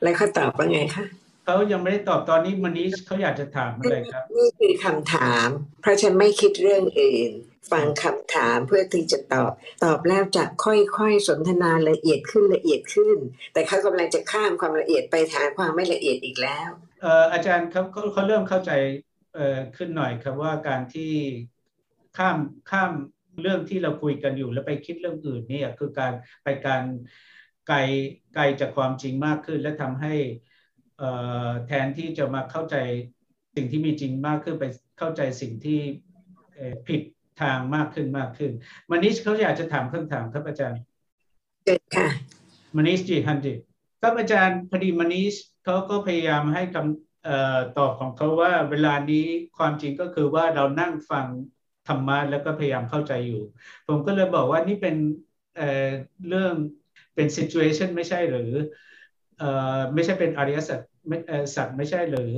[0.03, 1.05] แล้วเขาตอบว่าไงคะ
[1.51, 5.47] เขายังไม่ได้ตอบตอนนี้มันนี้เขาอยากจะถามอะไรครับนี่คือคำถาม
[5.81, 7.31] เพราะฉันไม่คิดเรื่องอื่น
[7.71, 9.51] ฟังคำถามเพื่อที่จะตอบ
[9.83, 13.17] ตอบแล้วจะค่อยๆสนทนาละเอียดขึ้นละเอียดขึ้น
[13.53, 16.69] แต่เขากำลังจะข้ามความละเอียดไปหาความไม่ละเอียดอีกแล้ว
[17.01, 18.71] เอ่ออาจารย์ครับเขาเขาเริ่มเข้าใจ
[19.35, 21.11] เอ่อขึ้นหน่อยครับว่าการที่
[22.17, 22.37] ข้าม
[22.71, 22.91] ข้าม
[23.41, 26.83] เรื่องที่เราคุยกันอยู่แล้วไปคิดเรื่องอื่นเนี่ยคือการไปการ
[27.67, 27.77] ไกล
[28.35, 30.50] ไกลจากความจริงมากขึ้น และทำให้เอ่อ
[31.67, 32.75] แทนที่จะมาเข้าใจ
[33.55, 34.63] สิ่งที่มีจริงมากขึ้นไป
[34.99, 35.79] เข้าใจสิ่งที่
[36.53, 37.01] เอ่อผิด
[37.41, 38.51] ทางมากขึ้นมากขึ้น
[38.89, 40.81] มานิชเขาอยากจะถามคำถามครับอาจารย์
[41.65, 42.07] เกิดค่ะ
[42.75, 43.53] มานิชจีฮันดิ
[44.01, 45.33] ครับอาจารย์พอดีมานิช
[45.65, 49.25] เขาก็พยายามให้คำเอ่อตอบของเขาว่าเวลานี้
[49.57, 51.25] ความจริงก็คือว่าเรานั่งฟัง
[51.87, 53.41] ธรรมะแล้วก็พยายามเข้าใจอยู่
[53.87, 54.95] ผมก็เลยบอกว่านี่เป็น
[55.57, 55.89] เอ่อ
[56.27, 56.53] เรื่อง
[57.15, 58.51] เป็น situation ไม่ใช่หรือ
[59.37, 62.31] เอ่อไม่ใช่เป็นอริยสัจ ไม่เอ่อสัจไม่ใช่หรือ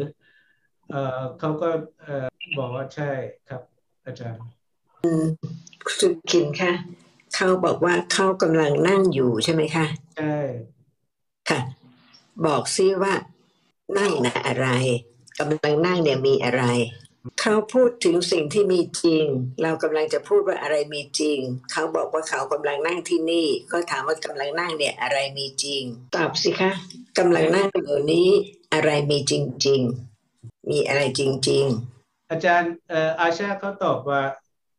[0.89, 1.69] เอ่อเขาก็
[2.01, 3.11] เอ่อบอกว่าใช่
[3.49, 3.61] ครับ
[4.05, 4.45] อาจารย์
[5.99, 6.73] สุขินค่ะ
[7.35, 9.85] เขาบอกว่าเขากำลังนั่งอยู่ใช่ไหมคะ
[10.17, 10.37] ใช่
[11.49, 11.59] ค่ะ
[12.45, 13.13] บอกซิว่า
[13.97, 14.67] นั่งนะอะไร
[15.39, 16.63] กำลังนั่งเนี่ยมีอะไร
[17.41, 19.25] เขาพูดถึงสิ่งที่มีจริง
[19.63, 21.39] เรากำลังจะพูดว่าอะไรมีจริง
[21.71, 25.83] เขาบอกว่าเขากำลังนั่งที่นี่ ก็ถามว่ากำลังนั่งเนี่ยอะไรมีจริง
[26.15, 26.71] ตอบสิคะ
[27.19, 28.29] กำลังนั่งเดี๋ยวนี้
[28.73, 29.33] อะไรมีจ
[29.67, 29.81] ริง
[30.27, 31.65] ๆ มีอะไรจริง
[32.31, 34.21] อาจารย์เอ่ออาชาเขาตอบว่า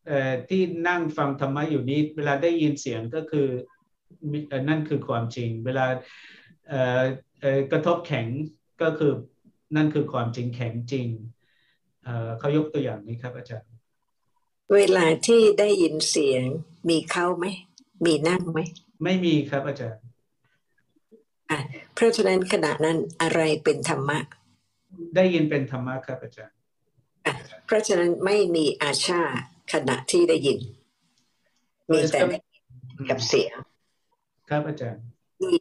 [0.07, 3.47] เอ่อที่นั่งฟังธรรมะอยู่นี้ เวลาได้ยินเสียงก็คือ
[4.31, 5.85] มิเอ่อนั่นคือความจริง เวลา
[6.67, 7.01] เอ่อ
[7.39, 8.27] เอ่อกระทบแข็ง
[8.81, 9.13] ก็คือ
[9.75, 11.07] นั่นคือความจริงแข็งจริง
[12.05, 16.43] เอ่อเขายกตัวอย่างนี้ครับ อาจารย์ๆเวลาที่ได้ยินเสียง
[16.89, 17.45] มีเขาไหม
[18.05, 18.59] มีนั่งไหม
[19.03, 20.01] ไม่มีครับอาจารย์
[21.49, 21.59] อะ
[21.93, 24.19] เพราะฉะนั้นขณะนั้นอะไรเป็นธรรมะ
[25.15, 26.55] ได้ยินเป็นธรรมะครับอาจารย์
[27.65, 29.21] เพราะฉะนั้นไม่มีอาชา
[29.73, 30.59] ขณะที่ได้ยิน
[31.91, 33.55] มีแต่ได้ยินกับเสียง
[34.49, 35.01] ครับอาจารย์
[35.43, 35.53] มี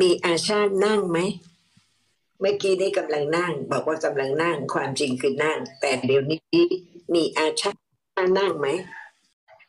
[0.00, 1.18] มีอาชานั่งไหม
[2.40, 6.40] เมื่อกี้ได้กำลังนั่ง บอกว่ากำลังนั่ง ความจริงคือนั่ง แต่เดี๋ยวนี้
[7.14, 7.70] มีอาชา
[8.38, 8.68] นั่งไหม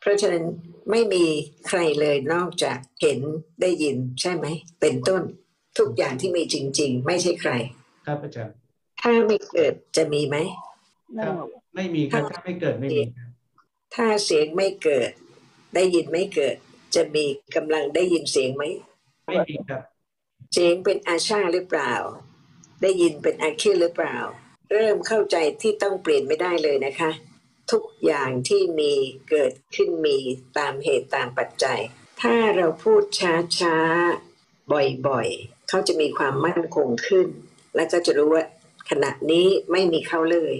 [0.00, 0.44] เพราะฉะนั้น
[0.90, 1.24] ไม่มี
[1.68, 3.18] ใครเลยนอกจากเห็น
[3.60, 4.46] ได้ยินใช่ไหม
[4.80, 5.22] เป็นต้น
[5.78, 7.52] ทุกอย่างที่มีจริง ๆ ไม่ใช่ใคร
[8.06, 8.54] ครับอาจารย์
[9.00, 10.36] ถ้าไม่เกิดจะมีไหม
[11.18, 11.34] ครับ
[11.74, 13.30] ไม่มีครับถ้าไม่เกิดไม่มีครับ
[13.94, 15.10] ถ้าเสียงไม่เกิด
[15.74, 16.56] ได้ยินไม่เกิด
[16.94, 17.24] จะมี
[17.56, 18.64] กำลังได้ยินเสียงไหม
[19.26, 19.82] ไม่มีครับ
[20.52, 21.94] เสียงเป็นอาชาหรือเปล่า
[22.82, 24.16] ได้ยินเป็นอาคิหรือเปล่า
[24.72, 27.10] เริ่มเข้าใจที่ต้องเปลี่ยนไม่ได้เลยนะคะ
[27.72, 28.92] ทุกอย่างที่มี
[29.30, 30.16] เกิดขึ้นมี
[30.58, 31.80] ตามเหตุตามปัจจัย
[32.20, 33.02] ถ้าเราพูด
[33.60, 34.72] ช้าๆ
[35.06, 37.28] บ่อยๆ เขาจะมีความมั่นคงขึ้น
[37.74, 38.44] และก็จะรู้ว่า
[38.90, 40.54] ขณะนี้ไม่มีเขาเลย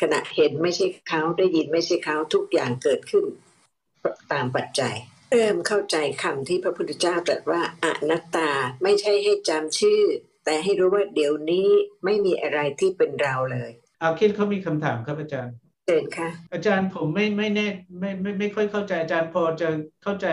[0.00, 3.24] ขณะเห็นไม่ใช่เขาได้ยินไม่ใช่เขาทุกอย่างเกิดขึ้น
[4.32, 4.94] ตามปัจจัย
[5.32, 8.50] เริ่มเข้าใจคำที่พระพุทธเจ้าตรัสว่าอนัตตา
[8.82, 10.02] ไม่ใช่ให้จำชื่อ
[10.46, 11.68] แต่ให้รู้ว่าเดี๋ยวนี้
[12.04, 15.54] ไม่มีอะไรที่เป็นเราเลยเอาคิดเขามีคำถามครับอาจารย์
[15.86, 17.68] เชิญค่ะ อาจารย์ผมไม่ไม่แน่
[18.00, 19.68] ไม่ไม่ไม่ค่อยเข้าใจอาจารย์พอจะ
[20.02, 20.26] เข้าใจ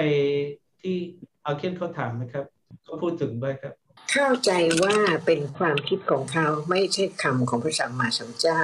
[0.82, 0.96] ที่
[1.44, 2.46] เอาคิดเขาถามไหมครับ
[2.84, 3.74] เขาพูดถึงไหมครับ
[4.12, 4.52] เข้าใจ
[4.84, 8.62] ว่าเป็นความคิดของเขาไม่ใช่คำของพระสัมมาสัมพุทธเจ้า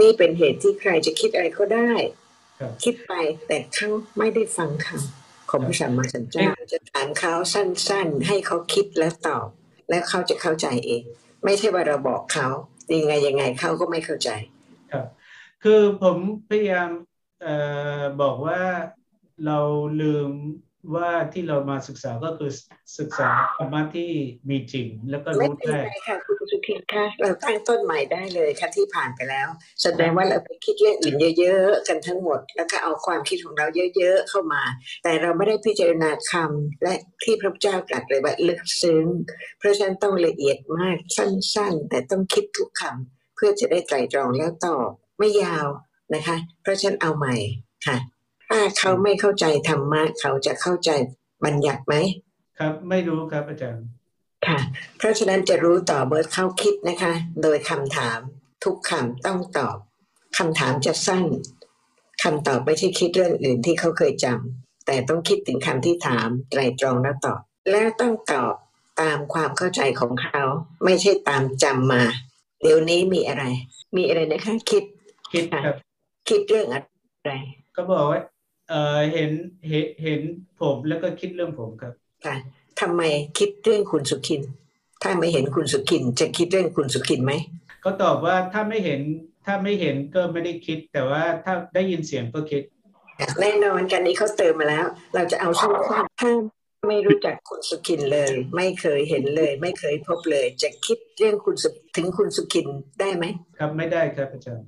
[0.00, 1.92] นี่เป็นเหตุที่ใครจะคิดอะไรก็ได้
[2.58, 3.12] ครับคิดไป
[3.46, 9.48] แต่เขาไม่ได้ฟังคำของพระสัมมาสัมพุทธเจ้าจะถามเขาสั้น ๆ ให้เขาคิดและตอบ
[9.88, 11.02] แล้วเขาจะเข้าใจเอง
[11.44, 12.48] ไม่ใช่ว่าเราบอกเขา
[12.96, 14.30] ยังไงยังไงเขาก็ไม่เข้าใจ
[14.92, 15.06] ครับ
[15.62, 16.18] คือผม
[16.48, 16.90] พยายาม
[17.44, 17.48] อ
[18.00, 18.60] อบอกว่า
[19.46, 19.58] เรา
[20.00, 20.30] ลืม
[20.94, 22.50] ว่าที่เรามาศึกษาก็คือ
[22.98, 24.10] ศึกษาธรรมะที่
[24.48, 29.48] มีจริง แล้วก็ไม่รู้เป็นได้ไรค่ะคุณสุขินค่ะเราตั้งต้นใหม่ได้เลยค่ะที่ผ่านไปแล้ว
[29.82, 33.66] แสดงว่าเราไปคิดเรื่องอื่นเยอะ ๆ กันทั้งหมด แล้วก็เอาความคิดของเรา
[33.96, 34.62] เยอะ ๆ เข้ามา
[35.02, 36.94] แต่เราไม่ได้พิจารณาคำและ
[37.24, 39.06] ที่พระพุทธเจ้าตรัสเลยว่าลึกซึ้ง
[39.58, 45.66] เพราะฉะนั้นต้องละเอียดมากสั้น ๆ แต่ต้องคิดทุกคำเพื่อจะได้ไตรตรองแล้วตอบไม่ยาว
[46.14, 47.34] นะคะ เพราะฉะนั้นเอาใหม่
[47.86, 47.96] ค่ะ
[48.56, 50.90] ถ้าเขาไม่เข้าใจธรรมะเขาจะเข้าใจ
[51.44, 51.94] บัญญัติไหม
[52.58, 53.84] ครับ ไม่รู้ครับอาจารย์
[54.46, 54.58] ค่ะ
[54.98, 57.12] เพราะฉะนั้นจะรู้ต่อเมื่อเข้าคิดนะคะ
[57.42, 58.18] โดยคำถาม
[58.64, 59.76] ทุกคำต้องตอบ
[60.38, 61.24] คำถามจะสั้น
[62.22, 67.40] คำตอบไม่ใช่คิดเรื่องอื่นที่เขาเคยจำแต่ต้องคิดถึงคำที่ถามไตรตรองแล้วตอบ
[67.70, 68.54] และต้องตอบ
[69.00, 70.42] ตามความเข้าใจของเขา
[70.84, 72.02] ไม่ใช่ตามจำมา
[72.62, 73.44] เดี๋ยวนี้มีอะไร
[73.96, 74.84] มีอะไรนะคะ คิด
[75.32, 75.76] คิดครับ
[76.28, 76.80] คิดเรื่องอะ
[77.26, 77.32] ไร
[77.76, 78.20] ก็บอกว่า
[78.68, 79.30] เอ่อเห็น
[79.68, 80.20] เห็นเห็น
[80.60, 81.92] ผมแล้วก็คิดเรื่องผมครับ
[82.24, 82.36] ค่ะ
[82.80, 83.02] ทำไม
[83.38, 84.42] คิดเรื่องคุณสุขิน
[85.02, 87.32] ถ้าไม่เห็นคุณสุขิน จะคิดเรื่องคุณสุขินไหม
[87.84, 89.00] ก็ตอบว่าถ้าไม่เห็น
[89.46, 92.62] ถ้าไม่เห็นก็ไม่ได้คิด แต่ว่าถ้าได้ยินเสียงก็คิด
[93.40, 96.32] แน่นอนกันนี้เขาเติมมาแล้ว เราจะเอาสั้นๆถ้า
[96.88, 102.66] ไม่รู้จักคุณสุขินเลย ไม่เคยเห็นเลย ไม่เคยพบเลย จะคิดเรื่องคุณสุถึงคุณสุขิน
[103.00, 103.24] ได้ไหม
[103.58, 104.66] ครับไม่ได้ครับอาจารย์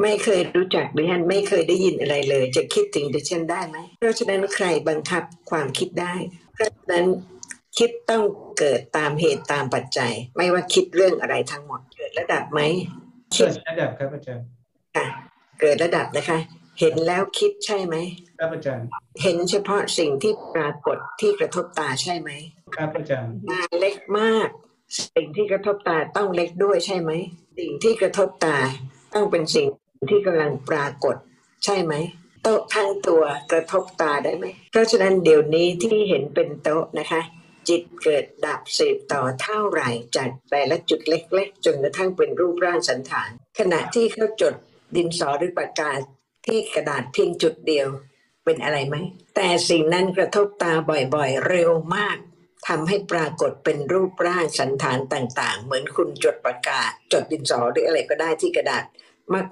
[0.00, 6.14] ไม่เคยรู้จักดิฉันไม่เคยได้ยินอะไรเลย จะคิดถึงดิฉันได้ไหมเพราะฉะนั้นใครบังคับความคิดได้
[6.54, 7.06] เพราะฉะนั้น
[7.78, 8.22] คิดต้อง
[8.58, 12.60] เกิดตามเหตุตามปัจจัย ไม่ว่าคิดเรื่องอะไรทั้งหมดเกิดระดับไหม
[13.34, 14.44] เกิดระดับครับอาจารย์
[14.96, 15.06] ค่ะ
[15.60, 16.38] เกิดระดับนะคะ
[16.80, 17.96] เห็นแล้วคิดใช่ไหม
[18.38, 18.86] ครับอาจารย์
[19.22, 22.30] เห็นเฉพาะสิ่งที่ปรากฏที่กระทบตาใช่ไหม
[22.76, 24.48] ครับอาจารย์งานเล็กมาก
[25.14, 27.10] สิ่งที่กระทบตาต้องเล็กด้วยใช่ไหม
[27.58, 28.56] สิ่งที่กระทบตา
[29.14, 29.66] ต้องเป็นสิ่ง
[30.10, 31.16] ที่กำลังปรากฏ
[31.64, 31.94] ใช่ไหม
[32.42, 37.22] โต๊ะทั้งตัวกระทบตาได้ไหม เพราะฉะนั้นเดี๋ยวนี้ที่เห็นเป็นโต๊ะนะคะ
[37.68, 44.54] จิตเกิดดับสืบต่อเท่าไหร่จากแต่ละจุดเล็ก ๆ จนกระทั่งเป็นรูปร่างสันฐาน ขณะที่เขาจด
[44.96, 45.92] ดินสอหรือปากกา
[46.46, 47.88] ที่กระดาษเพียงจุดเดียว
[48.44, 48.96] เป็นอะไรไหม
[49.36, 50.72] แต่สิ่งนั้นกระทบตา
[51.14, 52.18] บ่อยๆ เร็วมาก
[52.68, 58.84] ทำให้ปรากฏเป็นรูปร่างสันฐานต่าง ๆ เหมือนคุณจดประกาจดดินสอหรืออะไรก็ได้ที่กระดาษ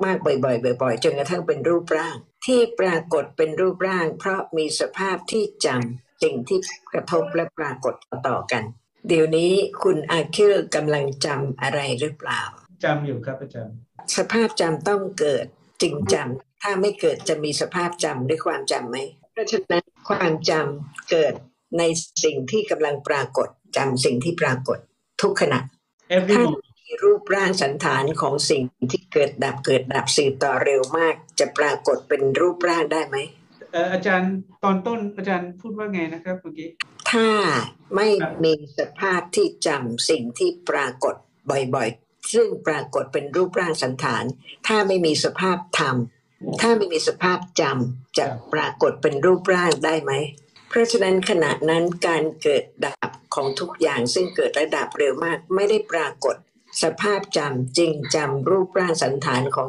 [0.04, 6.58] มากๆ บ่อยๆบ่อยๆจนกระทั่งเป็นรูปร่าง ที่ปรากฏเป็นรูปร่าง เพราะมีสภาพที่จำสิ่งที่
[6.92, 8.62] กระทบและปรากฏต่อๆกัน
[9.08, 9.52] เดี๋ยวนี้
[9.82, 12.42] คุณอาคิลกำลังจำอะไรหรือเปล่า
[12.84, 13.76] จำอยู่ครับอาจารย์
[14.16, 15.46] สภาพจำต้องเกิด
[15.82, 18.96] จึงจำถ้าไม่เกิดจะมีสภาพจำด้วยความจำไหม
[19.32, 21.34] เพราะฉะนั้นความจำเกิด
[21.78, 21.82] ใน
[22.24, 24.78] สิ่งที่กำลังปรากฏจำสิ่งที่ปรากฏ
[25.22, 25.60] ทุกขณะ
[26.16, 26.69] every ถ้า moment มี
[27.02, 33.16] รูปร่างสันฐานของสิ่งที่เกิดดับเกิดดับสืบต่อเร็วมาก จะปรากฏเป็นรูปร่างได้ไหม
[33.72, 34.32] เอ่ออาจารย์
[34.64, 36.68] ตอนต้นอาจารย์พูดว่าไงนะครับเมื่อกี้
[37.10, 37.28] ถ้า
[37.94, 41.14] ไม่ครับมีสภาพที่จำสิ่งที่ปรากฏ
[41.50, 44.24] บ่อยๆ ซึ่งปรากฏเป็นรูปร่างสันฐาน
[44.66, 45.96] ถ้าไม่มีสภาพธรรม
[46.60, 50.12] ถ้าไม่มีสภาพจำจะปรากฏเป็นรูปร่างได้ไหม
[50.68, 56.36] เพราะฉะนั้นขณะนั้นการเกิดดับของทุกอย่างซึ่งเกิดระดับเร็วมาก ไม่ได้ปรากฏ
[56.82, 59.68] สภาพจำจริงจำรูปร่างสันฐานของ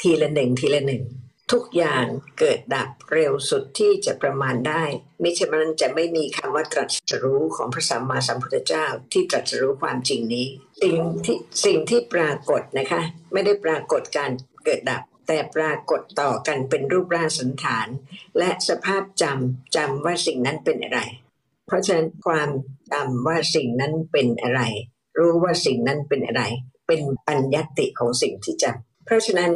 [0.00, 1.04] ทีละหนึ่งทีละหนึ่ง
[1.52, 2.04] ทุกอย่าง
[2.38, 4.82] เกิดดับเร็วสุดที่จะประมาณได้
[5.22, 10.46] มิฉะนั้นจะไม่มีคำว่าตรัสรู้ของพระสัมมาสัมพุทธเจ้าที่ตรัสรู้ความจริงนี้
[10.82, 13.02] สิ่งที่สิ่งที่ปรากฏนะคะ
[13.32, 14.30] ไม่ได้ปรากฏการ
[14.64, 17.88] เกิดดับ แต่ปรากฏต่อกันเป็นรูปร่างสันฐาน
[18.38, 21.00] และสภาพจำจำว่าสิ่งนั้นเป็นอะไร
[21.66, 22.48] เพราะฉะนั้นความ
[22.92, 24.60] จำว่าสิ่งนั้นเป็นอะไร
[25.18, 26.42] รู้ว่าสิ่งนั้นเป็นอะไร
[26.86, 29.52] เป็นปัญญติของสิ่งที่จำเพราะฉะนั้น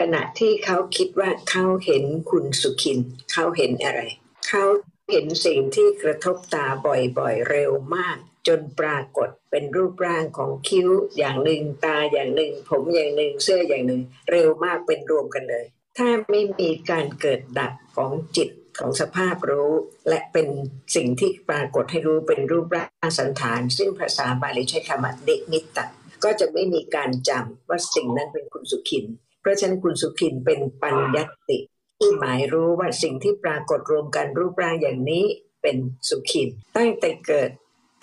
[0.00, 2.98] ขณะที่เขาคิดว่าเขาเห็นคุณสุขิน
[3.32, 4.00] เขาเห็นอะไร
[4.48, 4.64] เขา
[5.10, 15.64] เห็นสิ่งที่กระทบตาบ่อยๆ เร็วมาก จนปรากฏเป็นรูปร่างของคิ้วอย่างหนึ่งตาอย่างหนึ่ง ผมอย่างหนึ่งเสื้ออย่างหนึ่ง เร็วมากเป็นรวมกันเลย
[15.98, 19.72] ถ้าไม่มีการเกิดดับของจิต ของสภาพรู้
[20.08, 20.48] และเป็น
[20.94, 25.86] สิ่งที่ปรากฏให้รู้เป็นรูปร่างสันฐาน ซึ่งภาษาบาลีใช้คำว่าเดมิตตะ
[26.24, 29.04] ก็จะไม่มีการจำว่าสิ่งนั้นเป็นคุณสุขิน
[29.40, 31.58] เพราะฉะนั้นคุณสุขินเป็นปัญญติ
[31.98, 35.24] ที่หมายรู้ว่าสิ่งที่ปรากฏรวมกันรูปร่างอย่างนี้
[35.62, 35.76] เป็น
[36.08, 37.50] สุขิน ตั้งแต่เกิด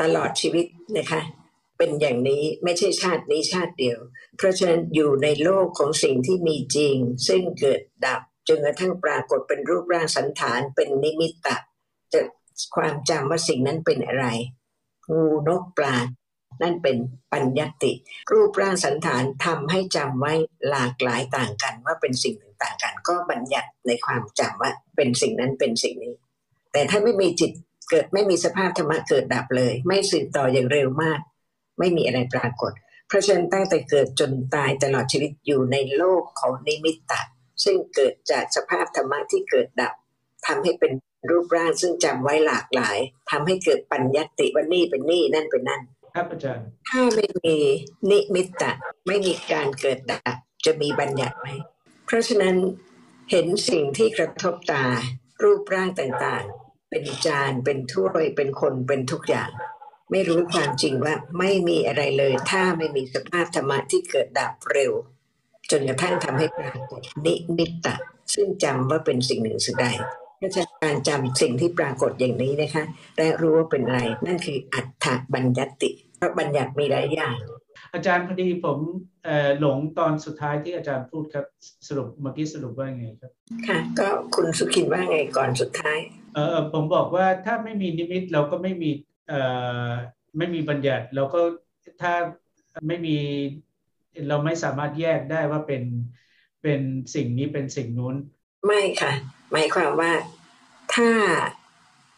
[0.01, 0.65] ตลอดชีวิต
[0.97, 1.21] นะคะ
[1.77, 3.99] เป็นอย่างนี้ไม่ใช่ชาตินี้ชาติเดียว
[4.38, 6.95] เพราะฉะนั้นอยู่ในโลกของสิ่งที่มีจริง
[7.27, 11.58] ซึ่งเกิดดับ จนกระทั่งปรากฏเป็นรูปร่างสันฐานเป็นนิมิตตะ
[12.13, 12.19] จะ
[12.75, 14.25] ความจำว่าสิ่งนั้นเป็นอะไร
[15.12, 15.95] งูนกปลา
[16.62, 16.97] นั่นเป็น
[17.34, 17.91] ปัญญติ
[18.32, 20.34] รูปร่างสันฐานทำให้จำไว้
[20.69, 26.13] หลากหลายต่างกันว่าเป็นสิ่งต่างกันก็บัญญัติในความจำว่าเป็นสิ่งนั้นเป็นสิ่งนี้
[26.73, 27.51] แต่ถ้าไม่มีจิต
[27.89, 31.19] เกิดไม่มีสภาพธรรมะเกิดดับเลย ไม่สืบต่ออย่างเร็วมาก
[31.79, 32.71] ไม่มีอะไรปรากฏ
[33.08, 37.21] เพราะฉะนั้นตั้งแต่เกิดจนตายตลอดชีวิตอยู่ในโลกของนิมิตตะ
[37.63, 39.93] ซึ่งเกิดจากสภาพธรรมะที่เกิดดับ
[40.47, 40.91] ทำให้เป็น
[41.30, 42.97] รูปร่างซึ่งจำไว้หลากหลาย
[43.32, 45.82] ทำให้เกิดปัญญติว่านี่เป็นนี่นั่นเป็นนั่น
[46.15, 47.56] ครับอาจารย์ถ้าไม่มี
[48.10, 48.71] นิมิตตะ
[49.08, 51.47] ไม่มีการเกิดดับจะมีบัญญัติไหม
[52.06, 52.56] เพราะฉะนั้น
[53.32, 54.86] เห็นสิ่งที่กระทบตา
[55.43, 59.49] รูปร่างต่างๆ เป็นจานเป็นถ้วยเป็นคนเป็นทุกอย่าง
[60.12, 64.91] ไม่รู้ความจริงว่าไม่มีอะไรเลย ถ้าไม่มีสภาพธรรมะที่เกิดดับเร็ว
[65.73, 67.95] จนกระทั่งทำให้ปรากฏนิมิตตะ
[68.33, 69.88] ซึ่งจำว่าเป็นสิ่งหนึ่งสิ่งใด
[70.41, 72.83] ก็จะการจำสิ่งที่ปรากฏอย่างนี้นะคะ
[73.17, 77.36] และรู้ว่าเป็นอะไร นั่นคืออัฏฐบัญญัติเพราะบัญญัติมีหลายอย่าง
[77.93, 78.79] อาจารย์พอดีผม
[79.59, 81.45] หลงตอนสุดท้ายที่อาจารย์พูดครับ
[81.88, 83.31] สรุปเมื่อกี้สรุปว่าไงครับ
[83.67, 85.99] ค่ะ ก็คุณสุขินว่าไงก่อนสุดท้าย
[86.36, 88.89] เออผมบอกว่าถ้าไม่มีนิมิตเราก็ไม่มี
[89.29, 89.41] เอ่
[89.88, 89.89] อ
[90.38, 91.41] ไม่มีบัญญัติเราก็
[92.01, 92.13] ถ้า
[92.88, 93.17] ไม่มี
[94.28, 95.84] เราไม่สามารถแยกได้ว่าเป็น
[96.63, 96.82] เป็น
[97.15, 98.15] สิ่งนี้เป็นสิ่งนู้น
[98.65, 99.13] ไม่ค่ะ
[99.52, 100.12] หมายความว่า
[100.95, 101.12] ถ้า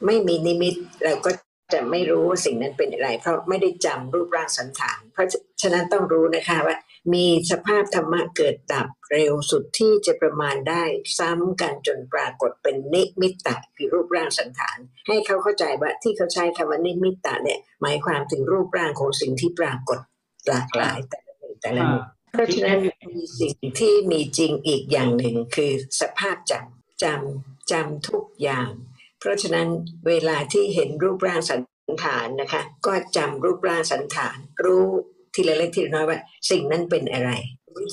[0.05, 1.31] ไม่มีนิมิตเราก็
[1.73, 5.27] จะไม่รู้ว่าสิ่งนั้นเป็นอะไร เพราะไม่ได้จำรูปร่างสันฐาน เพราะ
[5.61, 6.75] ฉะนั้นต้องรู้นะคะว่า
[7.13, 10.83] มีสภาพธรรมะเกิดดับเร็วสุดที่จะประมาณได้
[11.19, 14.77] ซ้ำกันจนปรากฏเป็นนิมิตตะคือรูปร่างสันฐาน
[15.07, 19.99] ให้เขาเข้าใจว่าที่เขาใช้คำว่านิมิตตะเนี่ยหมายความถึงรูปร่างของสิ่งที่ปรากฏ
[20.49, 21.19] หลากหลายแต่
[21.65, 22.79] ละหนึ่งแต่ละหนึ่งเพราะฉะนั้น
[23.15, 28.69] มีสิ่งที่มีจริงอีกอย่างหนึ่งคือสภาพจำจำจำทุกอย่าง
[29.19, 29.67] เพราะฉะนั้น
[30.07, 31.61] เวลาที่เห็นรูปร่างสัน
[32.03, 34.85] ฐานนะคะ ก็จำรูปร่างสันฐาน รู้
[35.35, 36.19] ทีละเล็กทีละน้อยว่า
[36.51, 37.31] สิ่งนั้นเป็นอะไร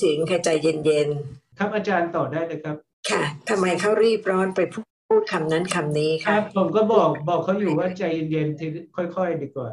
[0.02, 2.76] ถึงแค่ใจเย็นๆครับอาจารย์ต่อได้เลยครับ
[3.10, 8.66] ค่ะทำไมเขารีบร้อนไปพูดคำนั้นคำนี้ครับผมก็บอกบอกเขาอยู่ว่าใจเย็นๆที
[9.16, 9.68] ค่อย ๆ ดีกว่า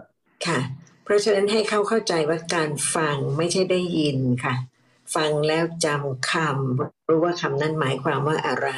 [0.45, 4.55] ค่ะเพ ราะฉะนั้นให้เขาเข้าใจว่าการฟังไม่ใช่ได้ยินค่ะ
[5.15, 8.69] ฟังแล้วจำคำรู้ว่าคำนั้นหมายความว่าอะไร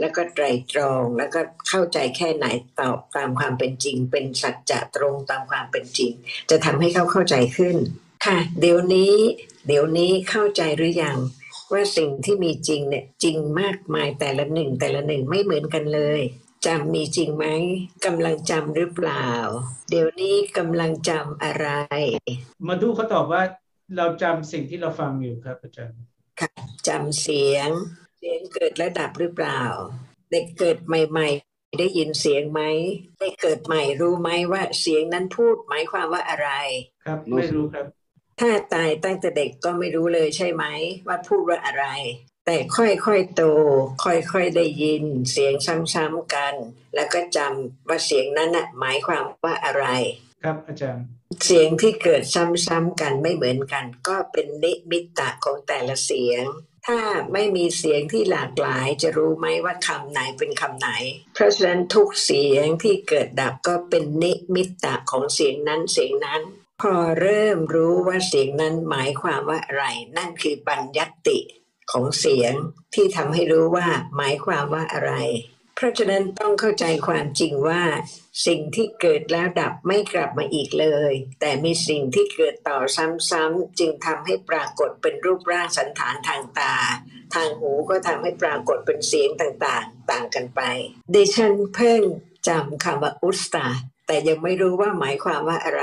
[0.00, 2.46] แล้วก็ไตรตรองแล้วก็เข้าใจแค่ไหน
[2.80, 6.12] ตอบตามความเป็นจริง เป็นสัจจะตรงตามความเป็นจริง
[6.50, 7.76] จะทำให้เขาเข้าใจขึ้น
[8.26, 9.14] ค่ะ เดี๋ยวนี้
[9.66, 11.18] เดี๋ยวนี้เข้าใจหรือยัง
[11.72, 16.20] ว่าสิ่งที่มีจริงเนี่ยจริงมากมายแต่ละหนึ่งแต่ละหนึ่งไม่เหมือนกันเลย
[16.66, 17.46] จำมีจริงไหม
[18.06, 19.28] กำลังจำหรือเปล่า
[19.90, 21.68] เดี๋ยวนี้กำลังจำอะไร
[22.68, 23.42] มาดูเขาตอบว่า
[23.96, 26.00] เราจำสิ่งที่เราฟังอยู่ครับอาจารย์
[26.40, 26.50] ค่ะ
[26.88, 27.68] จำเสียง
[28.18, 29.62] เสียงเกิดและดับหรือเปล่า
[30.32, 32.62] เด็กเกิดใหม่ ๆ ได้ยินเสียงไหม
[33.20, 36.50] ได้เกิดใหม่รู้ไหมว่าเสียงนั้นพูดหมายความว่าอะไร
[37.04, 37.86] ครับไม่รู้ครับ
[38.40, 40.64] ถ้าตายตั้งแต่เด็กก็ไม่รู้เลยใช่ไหม
[41.06, 41.84] ว่าพูดว่าอะไร
[42.46, 43.42] แต่ค่อยๆโต
[44.04, 45.54] ค่อยๆได้ยินเสียง
[45.94, 46.54] ซ้ำๆกัน
[46.94, 49.86] แล้วก็จำว่าเสียงนั้นน่ะหมายความว่าอะไร
[50.42, 51.04] ครับอาจารย์
[51.44, 56.44] เสียงที่เกิดซ้ำๆกันไม่เหมือนกัน ก็เป็นนิมิตะของแต่ละเสียง
[56.86, 57.00] ถ้า
[57.32, 60.90] ไม่มีเสียงที่หลากหลายจะรู้ไหมว่าคำไหนเป็นคำไหน
[61.34, 66.42] เพราะฉะนั้นทุกเสียงที่เกิดดับก็เป็นนิมิตะของเสียงนั้นเสียงนั้น
[66.82, 69.84] พอเริ่มรู้ว่าเสียงนั้นหมายความว่าอะไร
[70.16, 71.40] นั่นคือบัญญัติ
[71.92, 72.54] ของเสียง
[72.94, 75.12] ที่ทำให้รู้ว่าหมายความว่าอะไร
[75.74, 77.82] เพราะฉะนั้นต้องเข้าใจความจริงว่า
[78.46, 82.78] สิ่งที่เกิดแล้วดับไม่กลับมาอีกเลย แต่มีสิ่งที่เกิดต่อ
[83.30, 86.74] ซ้ำๆจึงทำให้ปรากฏเป็นรูปร่างสันฐานทางตา
[87.34, 90.60] ทางหูก็ทำให้ปรากฏเป็นเสียงต่างๆ ต่างกันไป
[91.14, 92.00] ดิฉันเพิ่ง
[92.48, 93.66] จำคำว่าอุสตา
[94.06, 95.82] แต่ยังไม่รู้ว่าหมายความว่าอะไร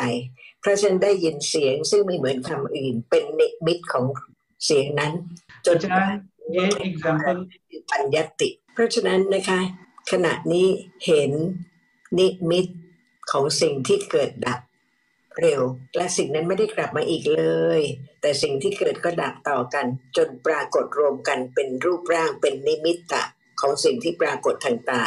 [0.60, 4.06] เพราะฉันได้ยินเสียงซึ่งไม่เหมือนคำอื่นเป็นนิมิตของ
[4.66, 5.14] เสียงนั้น
[5.66, 6.24] จนอาจารย์
[6.54, 7.40] give example
[7.92, 9.60] ปัญญติเพราะฉะนั้นนะคะ
[10.12, 10.68] ขณะนี้
[11.06, 11.32] เห็น
[12.20, 12.66] นิมิต
[13.32, 14.60] ของสิ่งที่เกิดดับ
[15.40, 15.62] เร็ว
[15.98, 17.44] และสิ่งนั้นไม่ได้กลับมาอีกเล
[17.80, 17.82] ย
[18.22, 19.86] แต่สิ่งที่เกิดก็ดับต่อกัน
[20.18, 23.24] จนปรากฏรวมกันเป็นรูปร่างเป็นนิมิตตะ
[23.62, 25.04] ของสิ่งที่ปรากฏทางตา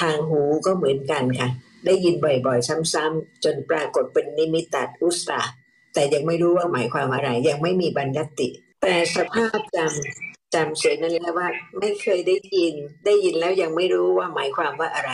[0.00, 1.48] ทางหูก็เหมือนกันค่ะ
[1.86, 5.40] ได้ยินบ่อยๆ ซ้ำๆจนปรากฏเป็นนิมิตตอุสตา
[5.94, 8.50] แต่ยังไม่รู้ว่าหมายความอะไร ยังไม่มีบัญญัติ
[8.88, 11.48] แต่สภาพจำจำเสียงนั้นแล้วว่า
[11.80, 15.10] ไม่เคยได้ยิน ได้ยินแล้วยังไม่รู้ว่าหมายความว่าอะไร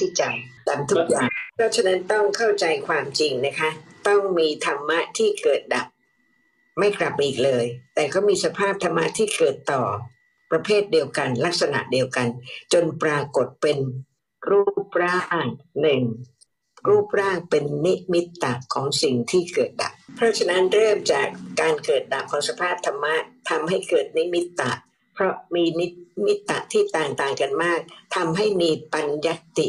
[0.00, 3.70] ที่จำจำทุกอย่างเพราะฉะนั้นต้องเข้าใจความจริงนะคะ
[4.08, 5.86] ต้องมีธรรมะที่เกิดดับ
[6.78, 9.82] ไม่กลับอีกเลย แต่ก็มีสภาพธรรมะที่เกิดต่อ
[10.50, 12.28] ประเภทเดียวกัน ลักษณะเดียวกัน
[12.72, 13.78] จนปรากฏเป็น
[14.50, 15.46] รูปร่าง
[15.80, 16.02] หนึ่ง
[16.88, 21.28] รูปร่างเป็นนิมิตตของสิ่งที่เกิดดับ เพราะฉะนั้นเริ่มจาก
[21.60, 23.14] การเกิดดับของสภาพธรรมะ
[23.50, 24.62] ทำให้เกิดนิมิตต
[25.14, 25.86] เพราะมีนิ
[26.26, 27.80] มิตตที่ต่างๆกันมาก
[28.16, 29.68] ทำให้มีปัญญติ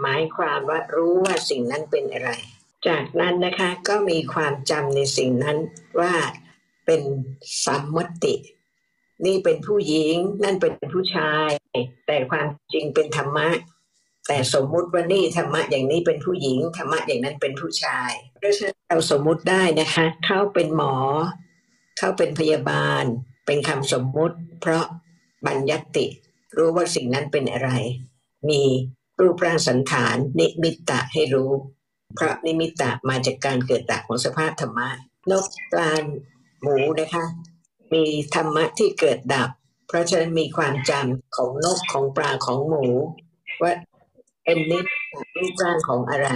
[0.00, 2.30] หมายความว่ารู้ว่าสิ่งนั้นเป็นอะไร
[2.88, 5.58] จากนั้นนะคะก็มีความจำในสิ่งนั้น
[6.00, 6.14] ว่า
[6.86, 7.02] เป็น
[7.64, 8.34] สัมมติ
[9.26, 11.50] นี่เป็นผู้หญิงนั่นเป็นผู้ชาย
[12.06, 13.48] แต่ความจริงเป็นธรรมะ
[14.28, 18.10] แต่สมมุติว่านี่ธรรมะอย่างนี้เป็นผู้หญิงธรรมะอย่างนั้นเป็นผู้ชาย
[18.40, 20.94] เพราะฉะนั้นเราสมมุติได้นะคะ เขาเป็นหมอ
[21.98, 23.04] เขาเป็นพยาบาล
[23.46, 24.84] เป็นคำสมมุติ เพราะ
[25.46, 26.06] บัญญัติ
[26.56, 27.70] รู้ว่าสิ่งนั้นเป็นอะไร
[28.50, 28.62] มี
[29.20, 31.52] รูปร่างสันฐานนิมิตะให้รู้
[32.14, 34.88] เพราะนิมิตตะมาจากการเกิดดับของสภาพธรรมะ
[35.30, 35.92] นกปลา
[36.62, 37.24] หมูนะคะ
[37.92, 39.50] มีธรรมะที่เกิดดับ
[39.88, 42.84] เพราะฉะนั้นมีความจำของนกของปลาของหมู
[43.62, 43.72] ว่า
[44.44, 46.28] เป็นนิมิตรูปร่างของอะไร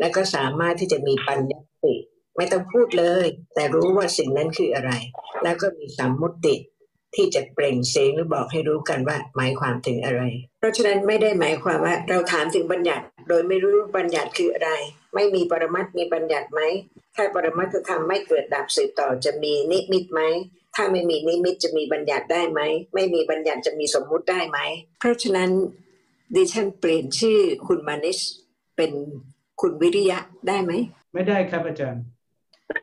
[0.00, 1.94] แล้วก็สามารถที่จะมีปัญญาติ
[2.36, 4.92] ไม่ต้องพูดเลย แต่รู้ว่าสิ่งนั้นคืออะไร
[5.42, 6.56] แล้วก็มีสัมมุติ
[7.14, 10.22] ที่จะเปล่งเสียงหรือบอกให้รู้กันว่าหมายความถึงอะไร
[10.58, 14.70] เพราะฉะนั้นไม่ได้หมายความว่าเราถามถึงบัญญัติ โดยไม่รู้บัญญัติคืออะไร
[15.14, 16.60] ไม่มีปรมัตถ์มีบัญญัติไหม
[17.16, 20.20] ถ้าปรมัตถธรรมไม่เกิดดับสืบต่อจะมีนิมิตไหม
[20.74, 22.60] ถ้าไม่มีนิมิตจะมีบัญญัติได้ไหม
[22.94, 24.58] ไม่มีบัญญัติจะมีสมมุติได้ไหม
[25.00, 25.50] เพราะฉะนั้น
[26.34, 28.18] ดิฉันเปลี่ยนชื่อคุณมานิช
[28.76, 28.92] เป็น
[29.60, 30.18] คุณวิริยะ
[30.48, 30.72] ได้ไหม
[31.14, 32.02] ไม่ได้ครับอาจารย์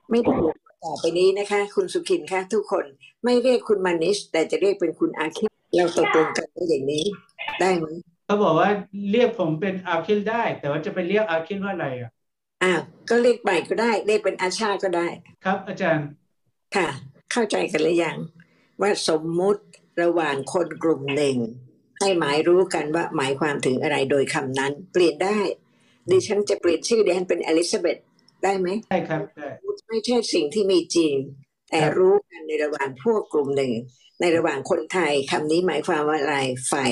[0.10, 0.36] ไม่ได้
[0.84, 2.86] ต่อไปนี้นะคะ คุณสุขินคะทุกคน
[3.24, 7.06] ไม่เรียกคุณมานิช แต่จะเรียกเป็นคุณอาคิเราตกลงกันได้อย่างนี้
[7.60, 7.86] ได้ไหม
[8.26, 8.70] เขาบอกว่า
[9.12, 12.12] เรียกผมเป็นอาคิลได้ แต่ว่าจะไปเรียกอาคิลว่าอะไรอะ
[12.64, 15.08] อ้าวก็เรียกใหม่ก็ได้เรียกเป็นอาชาก็ได้
[15.46, 16.08] ครับ อาจารย์
[16.76, 16.88] ค่ะ
[17.32, 18.18] เข้าใจกันหรือยัง
[18.82, 19.64] ว่าสมมุติ
[20.02, 21.38] ระหว่างคนกลุ่มหนึ่ง
[22.00, 25.40] ให้หมายรู้กันว่าหมายความถึงอะไรโดยคำนั้น เปลี่ยนได้
[26.12, 27.98] ดิฉันจะเปลี่ยนชื่อดิฉันเป็นอลิซาเบธ
[28.44, 29.48] ได้ไหมได้ครับได้
[29.88, 31.14] ไม่ใช่สิ่งที่มีจริง
[31.70, 33.74] แต่รู้กันในระหว่างพวกกลุ่มหนึ่ง
[34.22, 36.38] ในระหว่างคนไทยคำนี้หมายความว่าอะไร
[36.72, 36.92] ฝ่าย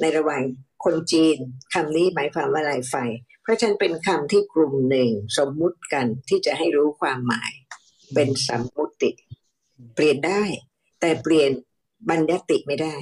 [0.00, 0.42] ในระหว่าง
[0.84, 1.36] คนจีน
[1.74, 3.10] คำนี้หมายความว่าอะไรฝ่าย
[3.42, 7.52] เพราะฉะนันเป็นคำที่กลุ่มหนึ่งสมมุติกันที่จะให้รู้ความหมาย
[8.14, 9.12] เป็นสัมมุติ
[9.94, 10.42] เปลี่ยนได้
[11.00, 11.50] แต่เปลี่ยน
[12.10, 12.96] บัญญัติไม่ได้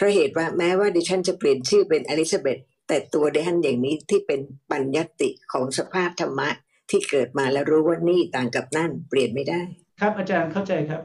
[0.00, 2.58] เพราะเหตุว่าแม้ว่าดิฉันจะเปลี่ยนชื่อเป็นอลิซาเบธ
[2.88, 4.40] แต่ตัวดิฉันอย่างนี้ที่เป็น
[4.72, 6.48] บัญญัติของสภาพธรรมะ
[6.90, 9.62] ที่เกิดมาแล้วรู้ว่านี่ต่างกับนั่นเปลี่ยนไม่ได้
[10.00, 11.00] ครับอาจารย์เข้าใจครับ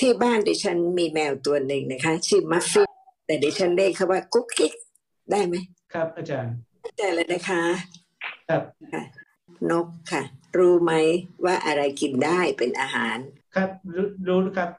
[0.00, 2.90] ที่บ้านดิฉันมีแมวตัวหนึ่งนะคะ ชื่อมัฟฟิน
[3.26, 4.72] แต่ดิฉันเรียกเขาว่ากุ๊กกิ๊ก
[5.30, 5.54] ได้ไหม
[5.94, 6.52] ครับ อาจารย์
[6.98, 7.62] ได้เลยนะคะ
[8.48, 8.62] ครับ
[9.70, 10.22] นกค่ะ
[10.58, 10.92] รู้ไหม
[11.44, 13.18] ว่าอะไรกินได้เป็นอาหาร
[13.54, 14.70] ครับรู้รู้ครับ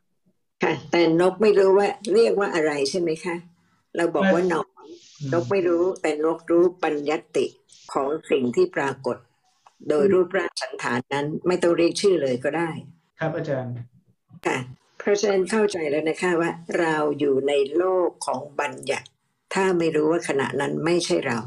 [0.64, 3.36] ค่ะแต่นกไม่รู้ว่าเรียกว่าอะไรใช่ไหมคะ
[3.96, 4.68] เราบอกว่าหนอน
[5.34, 7.46] นกไม่รู้แต่นกรู้ปัญญติ
[7.94, 9.18] ของสิ่งที่ปรากฏ
[9.90, 12.70] โดยรูปร่างสันฐานนั้น ไม่ต้องเรียกชื่อเลยก็ได้
[13.20, 13.74] ครับอาจารย์
[14.46, 14.58] ค่ะ
[15.00, 19.08] เพราะฉะนั้นเข้าใจแล้วนะคะว่า เราอยู่ในโลกของบัญญัติ
[19.54, 21.40] ถ้าไม่รู้ว่าขณะนั้นไม่ใช่เรา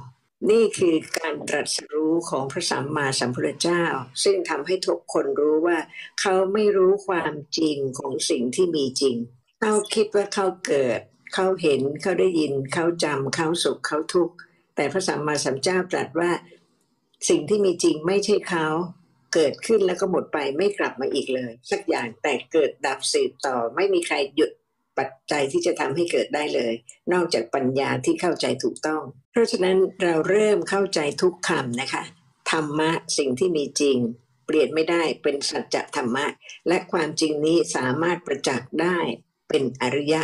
[0.51, 3.85] นี่คือการตรัสรู้ของพระสัมมาสัมพุทธเจ้า
[4.25, 5.79] ซึ่งทำให้ทุกคนรู้ว่า
[6.21, 9.17] เขาไม่รู้ความจริงของสิ่งที่มีจริง
[9.61, 11.01] เขาคิดว่าเขาเกิด
[11.39, 14.35] เขาเห็นเขาได้ยินเขาจำเขาสุขเขาทุกข์
[14.77, 16.31] แต่พระสัมมาสัมพุทธเจ้าตรัสว่า
[17.29, 18.67] สิ่งที่มีจริงไม่ใช่เขา
[19.35, 24.51] เกิดขึ้นแล้วก็หมดไปไม่กลับมาอีกเลย สักอย่างแต่เกิดดับสืบต่อไม่มีใครหยุด
[24.99, 26.73] ปัจจัยที่จะทำให้เกิดได้เลย
[27.13, 32.03] นอกจากปัญญาที่เข้าใจถูกต้อง เพราะฉะนั้นเราเริ่มเข้าใจทุกคำนะคะ
[32.51, 33.99] ธรรมะสิ่งที่มีจริง
[34.47, 36.27] เปลี่ยนไม่ได้เป็นสัจธรรมะ
[36.69, 38.99] และความจริงนี้สามารถประจักษ์ได้
[39.49, 40.23] เป็นอริยะ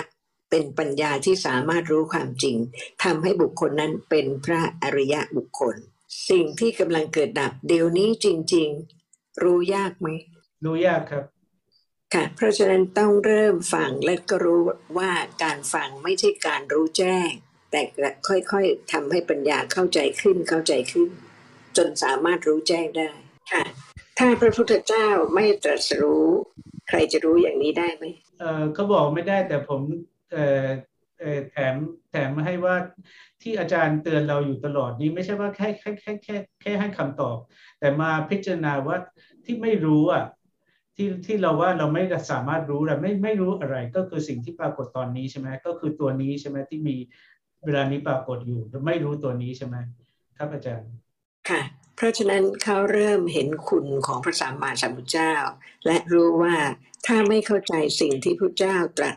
[0.52, 2.56] เป็นปัญญาที่สามารถรู้ความจริง
[3.04, 5.76] ทำให้บุคคลนั้นเป็นพระอริยะบุคคล
[6.30, 8.68] สิ่งที่กำลังเกิดดับเดี๋ยวนี้จริง
[9.06, 10.08] ๆ รู้ยากไหม
[10.64, 11.24] รู้ยากครับ
[12.14, 14.60] ค่ะเพราะฉะนั้นต้องเริ่มฟังและก็รู้
[14.98, 17.30] ว่าการฟังไม่ใช่การรู้แจ้ง
[17.70, 17.82] แต่
[18.28, 21.10] ค่อยๆทำให้ปัญญาเข้าใจขึ้นเข้าใจขึ้น
[21.76, 23.10] จนสามารถรู้แจ้งได้
[23.52, 23.64] ค่ะ
[24.18, 26.26] ถ้าพระพุทธเจ้าไม่ตรัสรู้
[26.88, 28.04] ใครจะรู้อย่างนี้ได้ไหม
[28.40, 30.11] เออเขาบอกไม่ได้แต่ผมเออเออ
[31.50, 31.74] แถม
[32.10, 32.76] แถมให้ว่า
[33.42, 37.36] ที่อาจารย์เตือนเราอยู่ตลอดนี้ไม่ใช่ว่าแค่แค่แค่แค่แค่ให้คำตอบ
[37.78, 38.96] แต่มาพิจารณาว่า
[39.44, 40.24] ที่ไม่รู้อะ
[40.96, 46.96] ที่ที่เราว่าเราไม่สามารถรู้เราไม่ไม่รู้อะไรก็คือสิ่งที่ปรากฏตอนนี้ใช่ไหมก็คือตัวนี้ใช่ไหมที่มี
[47.64, 49.76] เวลานี้ปรากฏอยู่ไม่รู้ตัวนี้ใช่ไหม
[50.36, 50.90] ครับอาจารย์
[51.48, 51.62] ค่ะ
[51.96, 55.34] เพราะฉะนั้นเขาเริ่มเห็นคุณของพระสัมมาสัมพุทธเจ้า
[55.86, 56.56] และรู้ว่า
[57.06, 59.16] ถ้าไม่เข้าใจสิ่งที่พระเจ้าตรัส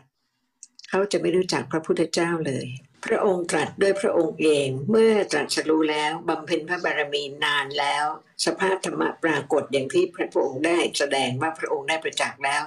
[0.88, 2.66] เขาจะไม่รู้จักพระพุทธเจ้าเลย
[3.06, 8.04] พระองค์ตรัสด้วยพระองค์เองเมื่อตรัสรู้แล้วบำเพ็ญพระบารมีนานแล้ว
[8.44, 12.62] สภาพธรรมะปรากฏอย่างที่พระองค์ได้แสดงว่าพระองค์ได้ประจักษ์แล้ว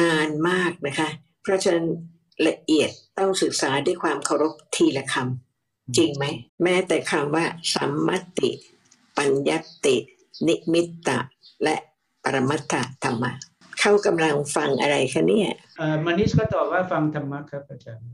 [0.00, 1.08] นานมากนะคะ
[1.42, 1.86] เพราะฉะนั้น
[2.48, 6.24] ละเอียดต้องศึกษาด้วยความเคารพทีละคำจริงไหม
[6.62, 7.44] แม้แต่คำว่า
[7.74, 8.50] สัมมติ
[9.16, 9.50] ปัญญ
[9.84, 9.96] ติ
[10.46, 11.18] นิมิตตะ
[11.64, 11.76] และ
[12.24, 13.32] ปรมัตถธรรมะ
[13.88, 18.04] เขากำลังฟังอะไรคะเนี่ยเอ่อมานิชก็ตอบว่าฟังธรรมะครับอาจารย์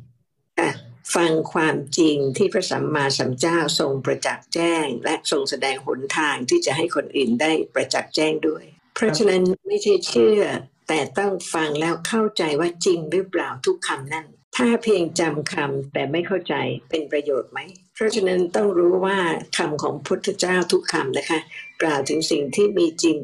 [0.58, 0.70] ค่ะ
[1.16, 8.64] ฟังความจริงที่พระสัมมาสัมพุทธเจ้าทรงประจักษ์แจ้ง และทรงแสดงหนทางที่จะให้คนอื่นได้ประจักษ์แจ้งด้วย
[8.94, 10.42] เพราะฉะนั้นไม่ใช่เชื่อ
[10.88, 16.54] แต่ต้องฟังแล้วเข้าใจว่าจริงหรือเปล่าทุกคำนั่นถ้าเพียงจำคำแต่ไม่เข้าใจ
[16.90, 17.58] เป็นประโยชน์ไหม
[17.94, 19.18] เพราะฉะนั้นต้องรู้ว่า
[19.56, 21.38] คำของพุทธเจ้าทุกคำนะคะ
[21.82, 23.16] กล่าวถึงสิ่งที่มีจริง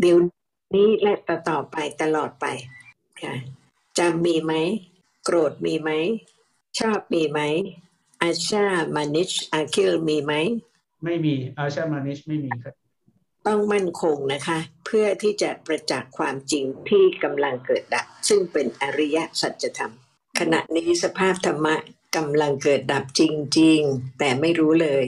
[0.00, 0.18] เดี๋ยว
[0.74, 2.46] นี้และต่อต่อไปตลอดไป
[3.22, 3.34] ค่ะ
[3.98, 4.52] จำมีไหม
[5.24, 5.90] โกรธมีไหม
[6.78, 7.40] ชอบมีไหม
[8.22, 10.32] อาชามานิชอาคิลมีไหม
[11.04, 12.74] ไม่มีอาชามานิชไม่มีครับ
[13.46, 19.92] ต้องมั่นคงนะคะ เพื่อที่จะประจักษ์ความจริงที่กำลังเกิดดับ ซึ่งเป็นอริยสัจธรรม
[20.38, 21.76] ขณะนี้สภาพธรรมะ
[22.16, 23.22] กำลังเกิดดับจ
[23.58, 25.04] ริง ๆ แต่ไม่รู้เลย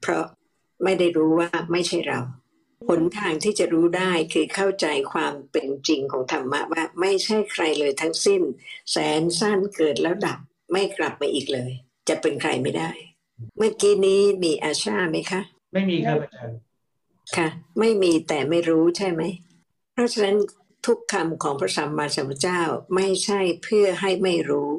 [0.00, 0.24] เพราะ
[0.84, 2.20] ไม่ได้รู้ว่าไม่ใช่เรา
[2.88, 8.42] หนทางที่จะรู้ได้คือเข้าใจความเป็นจริงของธรรมะว่าไม่ใช่ใครเลยทั้งสิ้น
[8.90, 10.38] แสนสั้นเกิดแล้วดับ
[10.72, 11.70] ไม่กลับมาอีกเลย
[12.08, 12.90] จะเป็นใครไม่ได้
[13.56, 15.40] เมื่อกี้นี้มีอาชาไหมคะ
[15.72, 16.58] ไม่มีครับอาจารย์
[17.36, 19.22] ค่ะ ไม่มีแต่ไม่รู้ใช่ไหม
[19.92, 20.36] เพราะฉะนั้น
[20.86, 22.62] ทุกคำของพระสัมมาสัมพุทธเจ้า
[22.94, 24.72] ไม่ใช่เพื่อให้ไม่รู้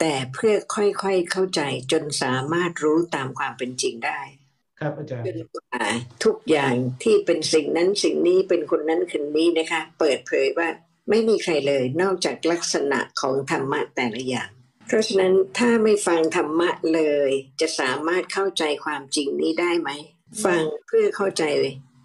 [0.00, 1.60] แต่เพื่อค่อยๆเข้าใจ
[1.92, 4.20] จนสามารถรู้ตามความเป็นจริงได้
[4.80, 5.84] ครับอาจารย์จนกว่า
[6.24, 10.68] ทุกอย่างที่เป็นสิ่งนั้นสิ่งนี้เป็นคนนั้นคนนี้นะคะ เปิดเผยว่า
[11.10, 14.50] ไม่มีใครเลยนอกจากลักษณะของธรรมะแต่ละอย่าง
[14.86, 19.90] เพราะฉะนั้นถ้าไม่ฟังธรรมะเลย จะสามารถเข้าใจความจริงนี้ได้ไหม
[20.44, 21.44] ฟังเพื่อเข้าใจ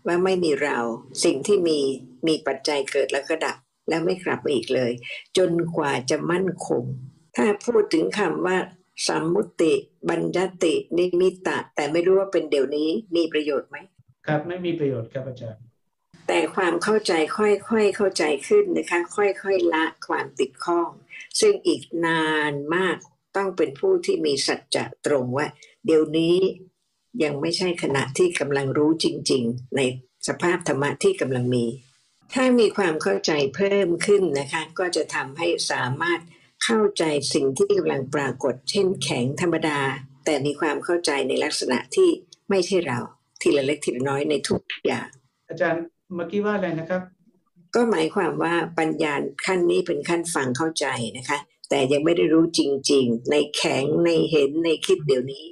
[0.08, 0.78] ว่าไม่มีเรา
[1.24, 1.80] สิ่งที่มี
[2.28, 3.58] มีปัจจัยเกิดแล้วก็ดับ
[3.90, 4.92] แล้วไม่กลับมาอีกเลย
[5.38, 6.84] จนกว่าจะมั่นคง
[7.36, 8.58] ถ้าพูดถึงคำว่า
[9.08, 9.74] สัมมุติ
[10.10, 13.78] บัญญัติ นิมิตะ แต่ไม่รู้ว่าเป็นเดี๋ยวนี้มีประโยชน์ไหม
[14.28, 15.62] ครับไม่มีประโยชน์ครับอาจารย์
[16.28, 17.46] แต่ความเข้าใจค่
[17.78, 20.90] อยๆเข้าใจขึ้นนะคะ ค่อยๆละความติดข้อง
[21.40, 22.98] ซึ่งอีกนานมาก
[23.36, 25.48] ต้องเป็นผู้ที่มีสัจจะตรงว่า
[25.86, 26.38] เดี๋ยวนี้
[27.24, 29.82] ยังไม่ใช่ขณะที่กำลังรู้จริง ๆ ใน
[30.28, 31.66] สภาพธรรมะที่กำลังมี
[32.34, 36.20] ถ้ามีความเข้าใจเพิ่มขึ้นนะคะ ก็จะทำให้สามารถ
[36.66, 37.04] เข้าใจ
[37.34, 39.80] สิ่งที่กำลังปรากฏ เช่นแข็งธรรมดา
[40.26, 42.10] แต่มีความเข้าใจในลักษณะที่
[42.50, 43.00] ไม่ใช่เรา
[43.42, 45.08] ทีละเล็กทีละน้อยในทุกอย่าง
[45.50, 45.84] อาจารย์
[46.16, 47.02] เมื่อกี้ว่าอะไรนะครับ
[47.76, 49.14] ก็หมายความว่าปัญญา
[49.46, 50.86] ขั้นนี้เป็นขั้นฟังเข้าใจ
[51.18, 51.38] นะคะ
[51.70, 52.62] แต่ยังไม่ได้รู้จ
[52.92, 55.46] ริง ๆ ในแข็งในเห็นในคิดเดี๋ยวนี้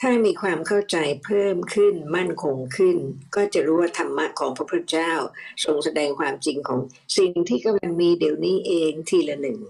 [0.00, 2.96] ถ้ามีความเข้าใจเพิ่มขึ้นมั่นคงขึ้น
[3.34, 5.12] ก็จะรู้ว่าธรรมะของพระพุทธเจ้า
[5.64, 6.80] ทรงแสดงความจริงของ
[7.18, 9.60] สิ่งที่กำลังมีเดี๋ยวนี้เองทีละหนึ่ง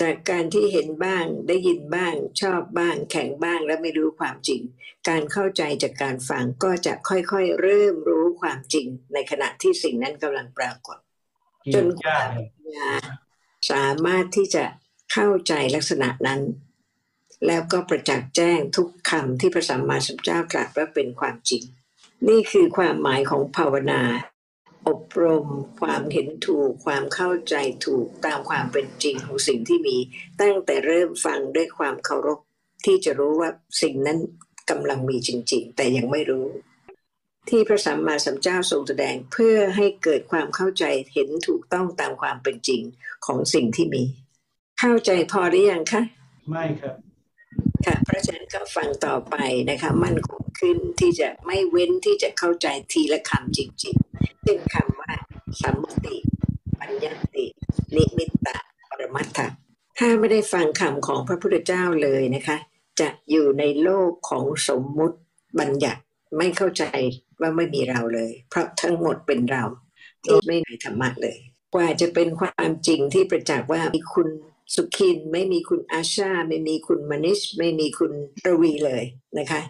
[0.00, 4.60] จากการที่เห็นบ้างได้ยินบ้าง ชอบบ้าง แข็งบ้างและไม่รู้ความจริง
[5.08, 10.98] การเข้าใจจากการฟังก็จะค่อยๆ เริ่มรู้ความจริง ในขณะที่สิ่งนั้นกำลังปรากฏ
[11.74, 12.18] จนกว่า
[12.56, 12.92] ปัญา
[13.70, 14.64] สามารถที่จะ
[15.12, 16.40] เข้าใจลักษณะนั้น
[17.46, 21.62] แล้วก็ประจักษ์แจ้งทุกคำที่พระสัมมาสัมพุทธเจ้ากล่าวว่าเป็นความจริง
[22.28, 24.02] นี่คือความหมายของภาวนา
[24.88, 25.46] อบรม
[25.80, 27.54] ความเห็นถูกความเข้าใจ
[27.86, 29.96] ถูกตามความเป็นจริงของสิ่งที่มี
[30.40, 32.38] ตั้งแต่เริ่มฟังด้วยความเคารพ
[32.84, 33.50] ที่จะรู้ว่า
[33.82, 34.18] สิ่งนั้น
[34.70, 36.46] กำลังมีจริง ๆ แต่ยังไม่รู้
[37.48, 42.82] ที่พระสัมมาสัมพุทธเจ้าทรงแสดงเพื่อให้เกิดความเข้าใจเห็นถูกต้องตามความเป็นจริง
[43.26, 44.02] ของสิ่งที่มี
[44.80, 46.02] เข้าใจพอหรือยังคะ
[46.50, 46.96] ไม่ครับ
[47.86, 49.36] ค่ะ เพราะฉะนั้นก็ฟังต่อไป
[49.70, 55.12] นะคะ มั่นคง ขึ้นที่จะไม่เว้นที่จะเข้าใจทีละคำจริงๆเช่นคำว่า
[55.62, 56.16] สัมมติ
[56.80, 57.46] ปัญญติ
[57.94, 58.56] นิมิตตะ
[58.90, 59.46] ปรมัตถะ
[59.98, 62.56] ถ้าไม่ได้ฟังคำของพระพุทธเจ้าเลยนะคะ
[63.00, 65.18] จะอยู่ในโลกของสมมุติ
[65.58, 66.00] บัญญัติ
[66.38, 66.84] ไม่เข้าใจ
[67.40, 69.64] ว่าไม่มีเราเลย เพราะทั้งหมดเป็นเรา
[70.24, 71.38] ที่ไม่ในธรรมะเลย
[71.74, 74.28] กว่าจะเป็นความจริงที่ประจักษ์ว่ามีคุณ
[74.74, 78.12] สุขินไม่มีคุณอาชา ไม่มีคุณมนิช ไม่มีคุณ
[78.46, 79.04] ระวีเลย
[79.38, 79.60] นะคะ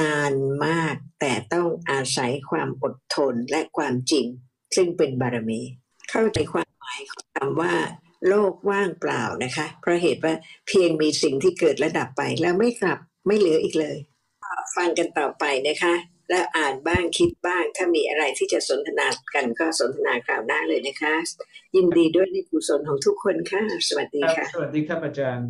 [0.00, 0.32] นาน
[0.66, 4.26] มาก แต่ต้องอาศัยความอดทนและความจริง
[4.76, 5.60] ซึ่งเป็นบารมี
[6.10, 7.74] เข้าใจความหมายของคำว่า
[8.28, 10.34] โลกว่างเปล่านะคะ เพราะเหตุว่า
[10.68, 13.96] เพียงมีสิ่งที่เกิดและดับไปแล้วไม่กลับไม่เหลืออีกเลย
[14.76, 15.94] ฟังกันต่อไปนะคะ
[16.30, 21.14] แล้วอ่านบ้างคิดบ้าง ถ้ามีอะไรที่จะสนทนากันก็สนทนาคราวหน้าเลยนะคะ
[21.76, 25.48] ยินดีด้วยในกุศลของทุกคนค่ะ สวัสดีค่ะ สวัสดีครับอาจารย์